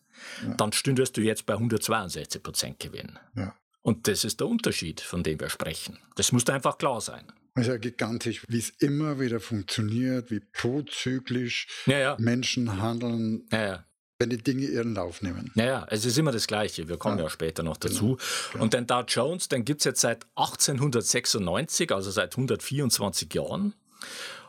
dann 0.57 0.73
stündest 0.73 1.17
du 1.17 1.21
jetzt 1.21 1.47
bei 1.47 1.55
162 1.55 2.43
Prozent 2.43 2.81
Gewinn. 2.81 3.19
Und 3.83 4.07
das 4.09 4.25
ist 4.25 4.41
der 4.41 4.49
Unterschied, 4.49 5.01
von 5.01 5.23
dem 5.23 5.41
wir 5.41 5.49
sprechen. 5.49 5.99
Das 6.17 6.33
muss 6.33 6.47
einfach 6.49 6.77
klar 6.77 7.01
sein. 7.01 7.25
Es 7.55 7.63
ist 7.63 7.69
ja 7.69 7.79
gigantisch, 7.79 8.45
wie 8.49 8.59
es 8.59 8.71
immer 8.71 9.19
wieder 9.19 9.41
funktioniert, 9.41 10.31
wie 10.31 10.41
prozyklisch 10.41 11.67
Menschen 12.19 12.81
handeln. 12.81 13.47
Ja, 13.51 13.63
ja 13.63 13.85
wenn 14.21 14.31
die 14.31 14.37
Dinge 14.37 14.67
ihren 14.67 14.95
Lauf 14.95 15.23
nehmen. 15.23 15.51
Naja, 15.55 15.87
es 15.89 16.05
ist 16.05 16.19
immer 16.19 16.31
das 16.31 16.47
Gleiche. 16.47 16.89
Wir 16.89 16.99
kommen 16.99 17.17
ja, 17.17 17.25
ja 17.25 17.31
später 17.31 17.63
noch 17.63 17.81
genau. 17.81 17.95
dazu. 17.95 18.19
Genau. 18.53 18.65
Und 18.65 18.75
den 18.75 18.87
Dow 18.87 19.03
Jones, 19.09 19.49
den 19.49 19.65
gibt 19.65 19.81
es 19.81 19.87
jetzt 19.87 20.03
seit 20.03 20.27
1896, 20.37 21.91
also 21.91 22.11
seit 22.11 22.35
124 22.35 23.33
Jahren. 23.35 23.75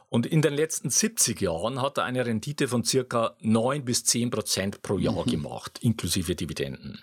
Und 0.10 0.26
in 0.26 0.42
den 0.42 0.54
letzten 0.54 0.90
70 0.90 1.40
Jahren 1.40 1.82
hat 1.82 1.98
er 1.98 2.04
eine 2.04 2.26
Rendite 2.26 2.68
von 2.68 2.84
circa 2.84 3.38
9 3.40 3.86
bis 3.86 4.04
10 4.04 4.30
Prozent 4.30 4.82
pro 4.82 4.98
Jahr 4.98 5.26
mhm. 5.26 5.32
gemacht, 5.32 5.80
inklusive 5.82 6.36
Dividenden. 6.36 7.00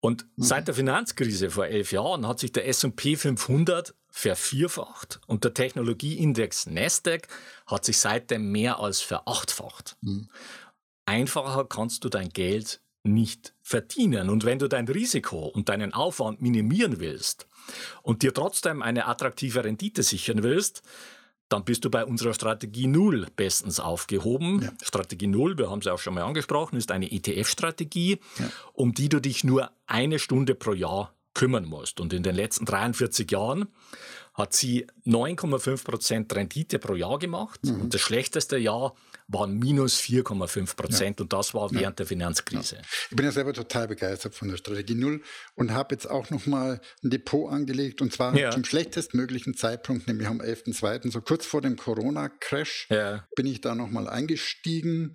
Und 0.00 0.24
mhm. 0.36 0.42
seit 0.42 0.66
der 0.66 0.74
Finanzkrise 0.74 1.50
vor 1.50 1.66
elf 1.66 1.92
Jahren 1.92 2.26
hat 2.26 2.40
sich 2.40 2.52
der 2.52 2.66
S&P 2.68 3.16
500 3.16 3.94
vervierfacht 4.08 5.20
und 5.26 5.44
der 5.44 5.52
Technologieindex 5.52 6.66
Nasdaq 6.66 7.26
hat 7.66 7.84
sich 7.84 7.98
seitdem 7.98 8.50
mehr 8.50 8.80
als 8.80 9.00
verachtfacht. 9.00 9.96
Mhm 10.00 10.28
einfacher 11.06 11.64
kannst 11.64 12.04
du 12.04 12.08
dein 12.08 12.28
Geld 12.30 12.80
nicht 13.04 13.54
verdienen. 13.62 14.30
Und 14.30 14.44
wenn 14.44 14.58
du 14.58 14.68
dein 14.68 14.88
Risiko 14.88 15.46
und 15.46 15.68
deinen 15.68 15.92
Aufwand 15.92 16.40
minimieren 16.40 17.00
willst 17.00 17.46
und 18.02 18.22
dir 18.22 18.32
trotzdem 18.32 18.82
eine 18.82 19.06
attraktive 19.06 19.64
Rendite 19.64 20.02
sichern 20.02 20.42
willst, 20.42 20.82
dann 21.50 21.64
bist 21.64 21.84
du 21.84 21.90
bei 21.90 22.04
unserer 22.04 22.34
Strategie 22.34 22.86
Null 22.86 23.26
bestens 23.36 23.78
aufgehoben. 23.78 24.62
Ja. 24.62 24.72
Strategie 24.82 25.26
Null, 25.26 25.58
wir 25.58 25.70
haben 25.70 25.80
es 25.80 25.86
auch 25.86 25.98
schon 25.98 26.14
mal 26.14 26.24
angesprochen, 26.24 26.76
ist 26.76 26.90
eine 26.90 27.12
ETF-Strategie, 27.12 28.18
ja. 28.38 28.50
um 28.72 28.94
die 28.94 29.08
du 29.10 29.20
dich 29.20 29.44
nur 29.44 29.70
eine 29.86 30.18
Stunde 30.18 30.54
pro 30.54 30.72
Jahr 30.72 31.13
kümmern 31.34 31.64
musst. 31.66 32.00
Und 32.00 32.12
in 32.12 32.22
den 32.22 32.34
letzten 32.34 32.64
43 32.64 33.30
Jahren 33.30 33.68
hat 34.34 34.52
sie 34.52 34.86
9,5 35.06 35.84
Prozent 35.84 36.34
Rendite 36.34 36.80
pro 36.80 36.94
Jahr 36.94 37.18
gemacht. 37.18 37.60
Mhm. 37.64 37.82
Und 37.82 37.94
das 37.94 38.00
schlechteste 38.00 38.56
Jahr 38.56 38.96
waren 39.28 39.58
minus 39.58 40.00
4,5 40.00 40.76
Prozent. 40.76 41.20
Ja. 41.20 41.22
Und 41.22 41.32
das 41.32 41.54
war 41.54 41.70
während 41.70 41.82
ja. 41.82 41.90
der 41.92 42.06
Finanzkrise. 42.06 42.76
Ja. 42.76 42.82
Ich 43.10 43.16
bin 43.16 43.24
ja 43.24 43.32
selber 43.32 43.52
total 43.52 43.88
begeistert 43.88 44.34
von 44.34 44.48
der 44.48 44.56
Strategie 44.56 44.96
Null 44.96 45.22
und 45.54 45.72
habe 45.72 45.94
jetzt 45.94 46.10
auch 46.10 46.30
nochmal 46.30 46.80
ein 47.02 47.10
Depot 47.10 47.50
angelegt. 47.50 48.02
Und 48.02 48.12
zwar 48.12 48.34
zum 48.50 48.64
schlechtestmöglichen 48.64 49.54
Zeitpunkt, 49.54 50.08
nämlich 50.08 50.26
am 50.26 50.40
11.02., 50.40 51.12
so 51.12 51.20
kurz 51.20 51.46
vor 51.46 51.60
dem 51.62 51.76
Corona-Crash, 51.76 52.88
bin 53.36 53.46
ich 53.46 53.60
da 53.60 53.74
nochmal 53.74 54.08
eingestiegen. 54.08 55.14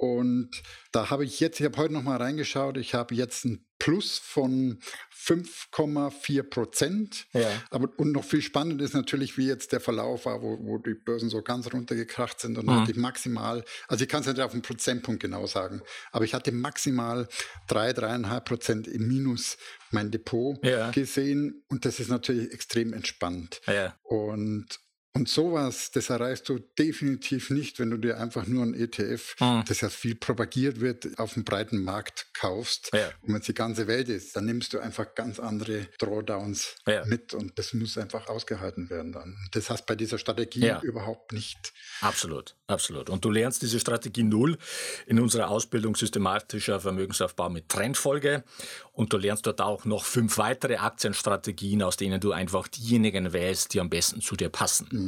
Und 0.00 0.62
da 0.92 1.10
habe 1.10 1.26
ich 1.26 1.40
jetzt, 1.40 1.60
ich 1.60 1.66
habe 1.66 1.76
heute 1.76 1.92
noch 1.92 2.02
mal 2.02 2.16
reingeschaut, 2.16 2.78
ich 2.78 2.94
habe 2.94 3.14
jetzt 3.14 3.44
ein 3.44 3.66
Plus 3.78 4.18
von 4.18 4.78
5,4 5.14 6.42
Prozent. 6.42 7.26
Ja. 7.34 7.50
Aber 7.70 7.90
und 7.98 8.12
noch 8.12 8.24
viel 8.24 8.40
spannender 8.40 8.82
ist 8.82 8.94
natürlich, 8.94 9.36
wie 9.36 9.46
jetzt 9.46 9.72
der 9.72 9.80
Verlauf 9.80 10.24
war, 10.24 10.40
wo, 10.40 10.58
wo 10.58 10.78
die 10.78 10.94
Börsen 10.94 11.28
so 11.28 11.42
ganz 11.42 11.70
runtergekracht 11.70 12.40
sind 12.40 12.56
und 12.56 12.64
mhm. 12.64 12.80
hatte 12.80 12.92
ich 12.92 12.96
maximal, 12.96 13.62
also 13.88 14.02
ich 14.02 14.08
kann 14.08 14.22
es 14.22 14.26
nicht 14.26 14.40
auf 14.40 14.54
einen 14.54 14.62
Prozentpunkt 14.62 15.20
genau 15.20 15.46
sagen, 15.46 15.82
aber 16.12 16.24
ich 16.24 16.32
hatte 16.32 16.50
maximal 16.50 17.28
3, 17.68 17.90
3,5 17.90 18.40
Prozent 18.40 18.88
im 18.88 19.06
Minus 19.06 19.58
mein 19.90 20.10
Depot 20.10 20.58
ja. 20.64 20.90
gesehen 20.92 21.62
und 21.68 21.84
das 21.84 22.00
ist 22.00 22.08
natürlich 22.08 22.52
extrem 22.54 22.94
entspannt. 22.94 23.60
Ja. 23.66 23.96
Und 24.02 24.80
und 25.12 25.28
sowas, 25.28 25.90
das 25.90 26.08
erreichst 26.08 26.48
du 26.48 26.60
definitiv 26.78 27.50
nicht, 27.50 27.80
wenn 27.80 27.90
du 27.90 27.96
dir 27.96 28.18
einfach 28.18 28.46
nur 28.46 28.64
ein 28.64 28.74
ETF, 28.74 29.34
mhm. 29.40 29.64
das 29.66 29.80
ja 29.80 29.88
viel 29.88 30.14
propagiert 30.14 30.80
wird, 30.80 31.18
auf 31.18 31.34
dem 31.34 31.44
breiten 31.44 31.82
Markt 31.82 32.28
kaufst. 32.32 32.90
Ja. 32.92 33.08
Und 33.22 33.34
wenn 33.34 33.40
es 33.40 33.46
die 33.46 33.54
ganze 33.54 33.88
Welt 33.88 34.08
ist, 34.08 34.36
dann 34.36 34.46
nimmst 34.46 34.72
du 34.72 34.78
einfach 34.78 35.16
ganz 35.16 35.40
andere 35.40 35.88
Drawdowns 35.98 36.76
ja. 36.86 37.04
mit 37.06 37.34
und 37.34 37.58
das 37.58 37.74
muss 37.74 37.98
einfach 37.98 38.28
ausgehalten 38.28 38.88
werden 38.88 39.12
dann. 39.12 39.36
Das 39.50 39.68
heißt 39.68 39.84
bei 39.84 39.96
dieser 39.96 40.16
Strategie 40.16 40.60
ja. 40.66 40.80
überhaupt 40.80 41.32
nicht. 41.32 41.72
Absolut, 42.00 42.54
absolut. 42.68 43.10
Und 43.10 43.24
du 43.24 43.30
lernst 43.30 43.62
diese 43.62 43.80
Strategie 43.80 44.22
null 44.22 44.58
in 45.06 45.18
unserer 45.18 45.50
Ausbildung 45.50 45.96
systematischer 45.96 46.78
Vermögensaufbau 46.78 47.50
mit 47.50 47.68
Trendfolge 47.68 48.44
und 48.92 49.12
du 49.12 49.16
lernst 49.16 49.46
dort 49.46 49.60
auch 49.60 49.84
noch 49.84 50.04
fünf 50.04 50.38
weitere 50.38 50.76
Aktienstrategien, 50.76 51.82
aus 51.82 51.96
denen 51.96 52.20
du 52.20 52.30
einfach 52.30 52.68
diejenigen 52.68 53.32
wählst, 53.32 53.74
die 53.74 53.80
am 53.80 53.90
besten 53.90 54.20
zu 54.20 54.36
dir 54.36 54.50
passen. 54.50 54.99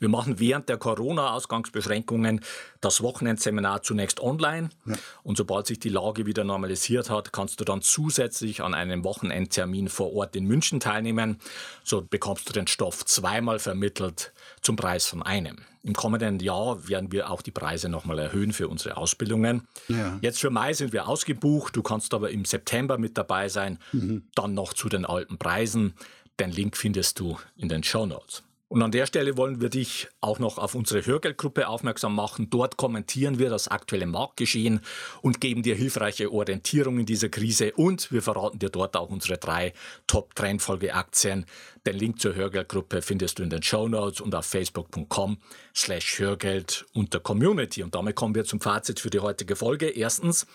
Wir 0.00 0.08
machen 0.08 0.38
während 0.38 0.68
der 0.68 0.76
Corona-Ausgangsbeschränkungen 0.76 2.40
das 2.80 3.02
Wochenendseminar 3.02 3.82
zunächst 3.82 4.20
online. 4.20 4.70
Ja. 4.86 4.94
Und 5.22 5.36
sobald 5.36 5.66
sich 5.66 5.80
die 5.80 5.88
Lage 5.88 6.26
wieder 6.26 6.44
normalisiert 6.44 7.10
hat, 7.10 7.32
kannst 7.32 7.60
du 7.60 7.64
dann 7.64 7.82
zusätzlich 7.82 8.62
an 8.62 8.74
einem 8.74 9.04
Wochenendtermin 9.04 9.88
vor 9.88 10.12
Ort 10.14 10.36
in 10.36 10.44
München 10.44 10.80
teilnehmen. 10.80 11.38
So 11.84 12.02
bekommst 12.02 12.48
du 12.48 12.52
den 12.52 12.66
Stoff 12.66 13.04
zweimal 13.04 13.58
vermittelt 13.58 14.32
zum 14.62 14.76
Preis 14.76 15.06
von 15.06 15.22
einem. 15.22 15.58
Im 15.82 15.94
kommenden 15.94 16.38
Jahr 16.40 16.88
werden 16.88 17.12
wir 17.12 17.30
auch 17.30 17.40
die 17.40 17.50
Preise 17.50 17.88
nochmal 17.88 18.18
erhöhen 18.18 18.52
für 18.52 18.68
unsere 18.68 18.96
Ausbildungen. 18.96 19.66
Ja. 19.88 20.18
Jetzt 20.20 20.40
für 20.40 20.50
Mai 20.50 20.72
sind 20.72 20.92
wir 20.92 21.08
ausgebucht. 21.08 21.74
Du 21.74 21.82
kannst 21.82 22.12
aber 22.14 22.30
im 22.30 22.44
September 22.44 22.98
mit 22.98 23.16
dabei 23.16 23.48
sein. 23.48 23.78
Mhm. 23.92 24.24
Dann 24.34 24.54
noch 24.54 24.74
zu 24.74 24.88
den 24.88 25.04
alten 25.04 25.38
Preisen. 25.38 25.94
Den 26.40 26.50
Link 26.50 26.76
findest 26.76 27.18
du 27.20 27.38
in 27.56 27.68
den 27.68 27.82
Show 27.82 28.06
Notes. 28.06 28.42
Und 28.70 28.82
an 28.82 28.90
der 28.90 29.06
Stelle 29.06 29.38
wollen 29.38 29.62
wir 29.62 29.70
dich 29.70 30.08
auch 30.20 30.38
noch 30.38 30.58
auf 30.58 30.74
unsere 30.74 31.06
Hörgeldgruppe 31.06 31.68
aufmerksam 31.68 32.14
machen. 32.14 32.50
Dort 32.50 32.76
kommentieren 32.76 33.38
wir 33.38 33.48
das 33.48 33.68
aktuelle 33.68 34.06
Marktgeschehen 34.06 34.80
und 35.22 35.40
geben 35.40 35.62
dir 35.62 35.74
hilfreiche 35.74 36.30
Orientierung 36.30 36.98
in 36.98 37.06
dieser 37.06 37.30
Krise. 37.30 37.72
Und 37.72 38.12
wir 38.12 38.20
verraten 38.20 38.58
dir 38.58 38.68
dort 38.68 38.94
auch 38.94 39.08
unsere 39.08 39.38
drei 39.38 39.72
Top-Trendfolge-Aktien. 40.06 41.46
Den 41.86 41.96
Link 41.96 42.20
zur 42.20 42.34
Hörgeldgruppe 42.34 43.00
findest 43.00 43.38
du 43.38 43.42
in 43.42 43.48
den 43.48 43.62
Show 43.62 43.88
Notes 43.88 44.20
und 44.20 44.34
auf 44.34 44.44
facebook.com 44.44 45.38
slash 45.74 46.18
Hörgeld 46.18 46.84
unter 46.92 47.20
Community. 47.20 47.82
Und 47.82 47.94
damit 47.94 48.16
kommen 48.16 48.34
wir 48.34 48.44
zum 48.44 48.60
Fazit 48.60 49.00
für 49.00 49.08
die 49.08 49.20
heutige 49.20 49.56
Folge. 49.56 49.88
Erstens, 49.88 50.46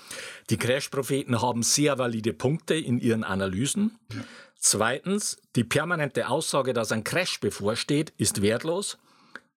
die 0.51 0.57
Crash-Propheten 0.57 1.41
haben 1.41 1.63
sehr 1.63 1.97
valide 1.97 2.33
Punkte 2.33 2.75
in 2.75 2.99
ihren 2.99 3.23
Analysen. 3.23 3.97
Ja. 4.13 4.21
Zweitens, 4.65 5.37
die 5.55 5.63
permanente 5.63 6.29
Aussage, 6.29 6.73
dass 6.73 6.91
ein 6.91 7.03
Crash 7.03 7.39
bevorsteht, 7.39 8.13
ist 8.17 8.41
wertlos. 8.41 8.97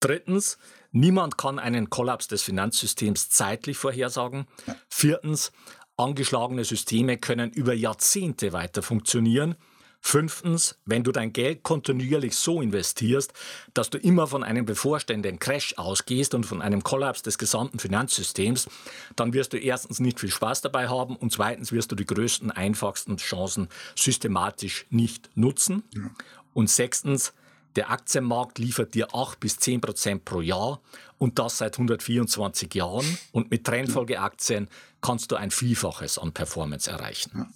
Drittens, 0.00 0.58
Niemand 0.96 1.36
kann 1.36 1.58
einen 1.58 1.90
Kollaps 1.90 2.28
des 2.28 2.44
Finanzsystems 2.44 3.28
zeitlich 3.28 3.76
vorhersagen. 3.76 4.46
Viertens, 4.88 5.50
angeschlagene 5.96 6.64
Systeme 6.64 7.18
können 7.18 7.50
über 7.50 7.74
Jahrzehnte 7.74 8.52
weiter 8.52 8.80
funktionieren. 8.80 9.56
Fünftens, 10.06 10.76
wenn 10.84 11.02
du 11.02 11.12
dein 11.12 11.32
Geld 11.32 11.62
kontinuierlich 11.62 12.36
so 12.36 12.60
investierst, 12.60 13.32
dass 13.72 13.88
du 13.88 13.96
immer 13.96 14.26
von 14.26 14.44
einem 14.44 14.66
bevorstehenden 14.66 15.38
Crash 15.38 15.78
ausgehst 15.78 16.34
und 16.34 16.44
von 16.44 16.60
einem 16.60 16.82
Kollaps 16.84 17.22
des 17.22 17.38
gesamten 17.38 17.78
Finanzsystems, 17.78 18.68
dann 19.16 19.32
wirst 19.32 19.54
du 19.54 19.56
erstens 19.56 20.00
nicht 20.00 20.20
viel 20.20 20.30
Spaß 20.30 20.60
dabei 20.60 20.88
haben 20.88 21.16
und 21.16 21.32
zweitens 21.32 21.72
wirst 21.72 21.90
du 21.90 21.96
die 21.96 22.04
größten, 22.04 22.50
einfachsten 22.50 23.16
Chancen 23.16 23.68
systematisch 23.96 24.84
nicht 24.90 25.30
nutzen. 25.36 25.84
Ja. 25.94 26.10
Und 26.52 26.68
sechstens, 26.68 27.32
der 27.74 27.90
Aktienmarkt 27.90 28.58
liefert 28.58 28.92
dir 28.92 29.14
8 29.14 29.40
bis 29.40 29.58
10 29.58 29.80
Prozent 29.80 30.26
pro 30.26 30.42
Jahr 30.42 30.82
und 31.16 31.38
das 31.38 31.56
seit 31.56 31.76
124 31.76 32.74
Jahren. 32.74 33.18
Und 33.32 33.50
mit 33.50 33.64
Trendfolgeaktien 33.64 34.68
kannst 35.00 35.32
du 35.32 35.36
ein 35.36 35.50
Vielfaches 35.50 36.18
an 36.18 36.32
Performance 36.32 36.90
erreichen. 36.90 37.30
Ja. 37.34 37.48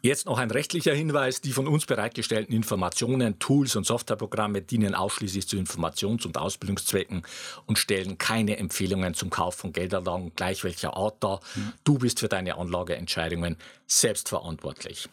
Jetzt 0.00 0.26
noch 0.26 0.38
ein 0.38 0.50
rechtlicher 0.50 0.94
Hinweis. 0.94 1.40
Die 1.40 1.52
von 1.52 1.66
uns 1.66 1.86
bereitgestellten 1.86 2.54
Informationen, 2.54 3.38
Tools 3.38 3.74
und 3.76 3.84
Softwareprogramme 3.84 4.62
dienen 4.62 4.94
ausschließlich 4.94 5.48
zu 5.48 5.56
Informations- 5.56 6.24
und 6.24 6.38
Ausbildungszwecken 6.38 7.22
und 7.66 7.78
stellen 7.78 8.16
keine 8.16 8.58
Empfehlungen 8.58 9.14
zum 9.14 9.30
Kauf 9.30 9.56
von 9.56 9.72
Geldanlagen 9.72 10.32
gleich 10.36 10.62
welcher 10.64 10.96
Art 10.96 11.22
dar. 11.22 11.40
Du 11.84 11.98
bist 11.98 12.20
für 12.20 12.28
deine 12.28 12.56
Anlageentscheidungen 12.56 13.56
selbstverantwortlich. 13.86 15.08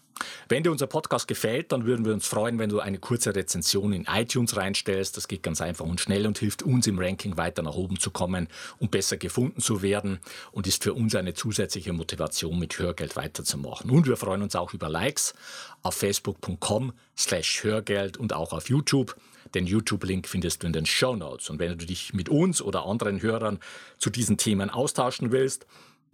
Wenn 0.47 0.63
dir 0.63 0.71
unser 0.71 0.87
Podcast 0.87 1.27
gefällt, 1.27 1.71
dann 1.71 1.85
würden 1.85 2.05
wir 2.05 2.13
uns 2.13 2.27
freuen, 2.27 2.59
wenn 2.59 2.69
du 2.69 2.79
eine 2.79 2.99
kurze 2.99 3.35
Rezension 3.35 3.93
in 3.93 4.05
iTunes 4.05 4.55
reinstellst. 4.55 5.17
Das 5.17 5.27
geht 5.27 5.43
ganz 5.43 5.61
einfach 5.61 5.85
und 5.85 5.99
schnell 5.99 6.25
und 6.27 6.37
hilft 6.37 6.63
uns 6.63 6.87
im 6.87 6.99
Ranking 6.99 7.37
weiter 7.37 7.63
nach 7.63 7.75
oben 7.75 7.99
zu 7.99 8.11
kommen 8.11 8.47
und 8.79 8.91
besser 8.91 9.17
gefunden 9.17 9.61
zu 9.61 9.81
werden 9.81 10.19
und 10.51 10.67
ist 10.67 10.83
für 10.83 10.93
uns 10.93 11.15
eine 11.15 11.33
zusätzliche 11.33 11.93
Motivation, 11.93 12.59
mit 12.59 12.77
Hörgeld 12.79 13.15
weiterzumachen. 13.15 13.89
Und 13.89 14.07
wir 14.07 14.17
freuen 14.17 14.41
uns 14.41 14.55
auch 14.55 14.73
über 14.73 14.89
Likes 14.89 15.33
auf 15.81 15.95
facebook.com 15.95 16.93
slash 17.17 17.63
Hörgeld 17.63 18.17
und 18.17 18.33
auch 18.33 18.53
auf 18.53 18.69
YouTube. 18.69 19.15
Den 19.53 19.67
YouTube-Link 19.67 20.27
findest 20.27 20.63
du 20.63 20.67
in 20.67 20.73
den 20.73 20.85
Show 20.85 21.15
Notes. 21.15 21.49
Und 21.49 21.59
wenn 21.59 21.77
du 21.77 21.85
dich 21.85 22.13
mit 22.13 22.29
uns 22.29 22.61
oder 22.61 22.85
anderen 22.85 23.21
Hörern 23.21 23.59
zu 23.97 24.09
diesen 24.09 24.37
Themen 24.37 24.69
austauschen 24.69 25.31
willst, 25.31 25.65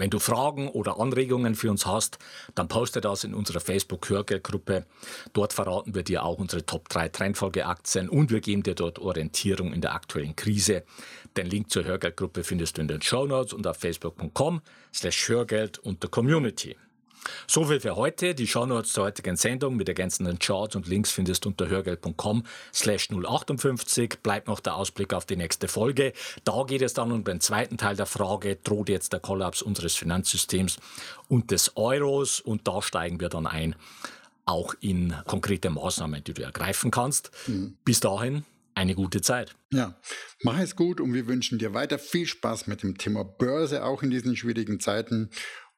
wenn 0.01 0.09
du 0.09 0.17
Fragen 0.17 0.67
oder 0.67 0.99
Anregungen 0.99 1.53
für 1.53 1.69
uns 1.69 1.85
hast, 1.85 2.17
dann 2.55 2.67
poste 2.67 3.01
das 3.01 3.23
in 3.23 3.35
unserer 3.35 3.59
Facebook-Hörgeldgruppe. 3.59 4.87
Dort 5.31 5.53
verraten 5.53 5.93
wir 5.93 6.01
dir 6.01 6.25
auch 6.25 6.39
unsere 6.39 6.65
Top 6.65 6.89
3 6.89 7.09
Trendfolgeaktien 7.09 8.09
und 8.09 8.31
wir 8.31 8.41
geben 8.41 8.63
dir 8.63 8.73
dort 8.73 8.97
Orientierung 8.97 9.73
in 9.73 9.81
der 9.81 9.93
aktuellen 9.93 10.35
Krise. 10.35 10.85
Den 11.37 11.45
Link 11.45 11.69
zur 11.69 11.83
Hörgeldgruppe 11.83 12.43
findest 12.43 12.77
du 12.77 12.81
in 12.81 12.87
den 12.87 13.03
Show 13.03 13.27
Notes 13.27 13.53
und 13.53 13.67
auf 13.67 13.77
facebook.com 13.77 14.61
slash 14.91 15.29
Hörgeld 15.29 15.77
unter 15.77 16.07
Community. 16.07 16.75
So 17.47 17.65
viel 17.65 17.79
für 17.79 17.95
heute. 17.95 18.35
Die 18.35 18.47
Shownotes 18.47 18.93
zur 18.93 19.05
heutigen 19.05 19.35
Sendung 19.35 19.75
mit 19.75 19.87
ergänzenden 19.87 20.39
Charts 20.39 20.75
und 20.75 20.87
Links 20.87 21.11
findest 21.11 21.45
du 21.45 21.49
unter 21.49 21.67
hörgeld.com 21.67 22.43
slash 22.73 23.09
058. 23.09 24.19
Bleibt 24.23 24.47
noch 24.47 24.59
der 24.59 24.75
Ausblick 24.75 25.13
auf 25.13 25.25
die 25.25 25.35
nächste 25.35 25.67
Folge. 25.67 26.13
Da 26.43 26.63
geht 26.63 26.81
es 26.81 26.93
dann 26.93 27.11
um 27.11 27.23
den 27.23 27.39
zweiten 27.39 27.77
Teil 27.77 27.95
der 27.95 28.05
Frage, 28.05 28.57
droht 28.57 28.89
jetzt 28.89 29.13
der 29.13 29.19
Kollaps 29.19 29.61
unseres 29.61 29.95
Finanzsystems 29.95 30.77
und 31.27 31.51
des 31.51 31.75
Euros? 31.75 32.39
Und 32.39 32.67
da 32.67 32.81
steigen 32.81 33.19
wir 33.19 33.29
dann 33.29 33.47
ein, 33.47 33.75
auch 34.45 34.73
in 34.79 35.15
konkrete 35.27 35.69
Maßnahmen, 35.69 36.23
die 36.23 36.33
du 36.33 36.43
ergreifen 36.43 36.91
kannst. 36.91 37.31
Mhm. 37.47 37.77
Bis 37.85 37.99
dahin 37.99 38.45
eine 38.73 38.95
gute 38.95 39.21
Zeit. 39.21 39.55
Ja, 39.71 39.95
mach 40.43 40.59
es 40.59 40.75
gut 40.75 41.01
und 41.01 41.13
wir 41.13 41.27
wünschen 41.27 41.59
dir 41.59 41.73
weiter 41.73 41.99
viel 41.99 42.25
Spaß 42.25 42.67
mit 42.67 42.83
dem 42.83 42.97
Thema 42.97 43.23
Börse, 43.23 43.83
auch 43.83 44.01
in 44.01 44.09
diesen 44.09 44.35
schwierigen 44.35 44.79
Zeiten. 44.79 45.29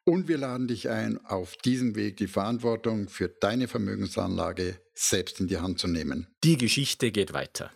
Und 0.05 0.27
wir 0.27 0.37
laden 0.37 0.67
dich 0.67 0.89
ein, 0.89 1.23
auf 1.25 1.55
diesem 1.55 1.95
Weg 1.95 2.17
die 2.17 2.27
Verantwortung 2.27 3.07
für 3.07 3.29
deine 3.29 3.69
Vermögensanlage 3.69 4.77
selbst 4.93 5.39
in 5.39 5.47
die 5.47 5.59
Hand 5.59 5.79
zu 5.79 5.87
nehmen. 5.87 6.27
Die 6.43 6.57
Geschichte 6.57 7.11
geht 7.11 7.33
weiter. 7.33 7.71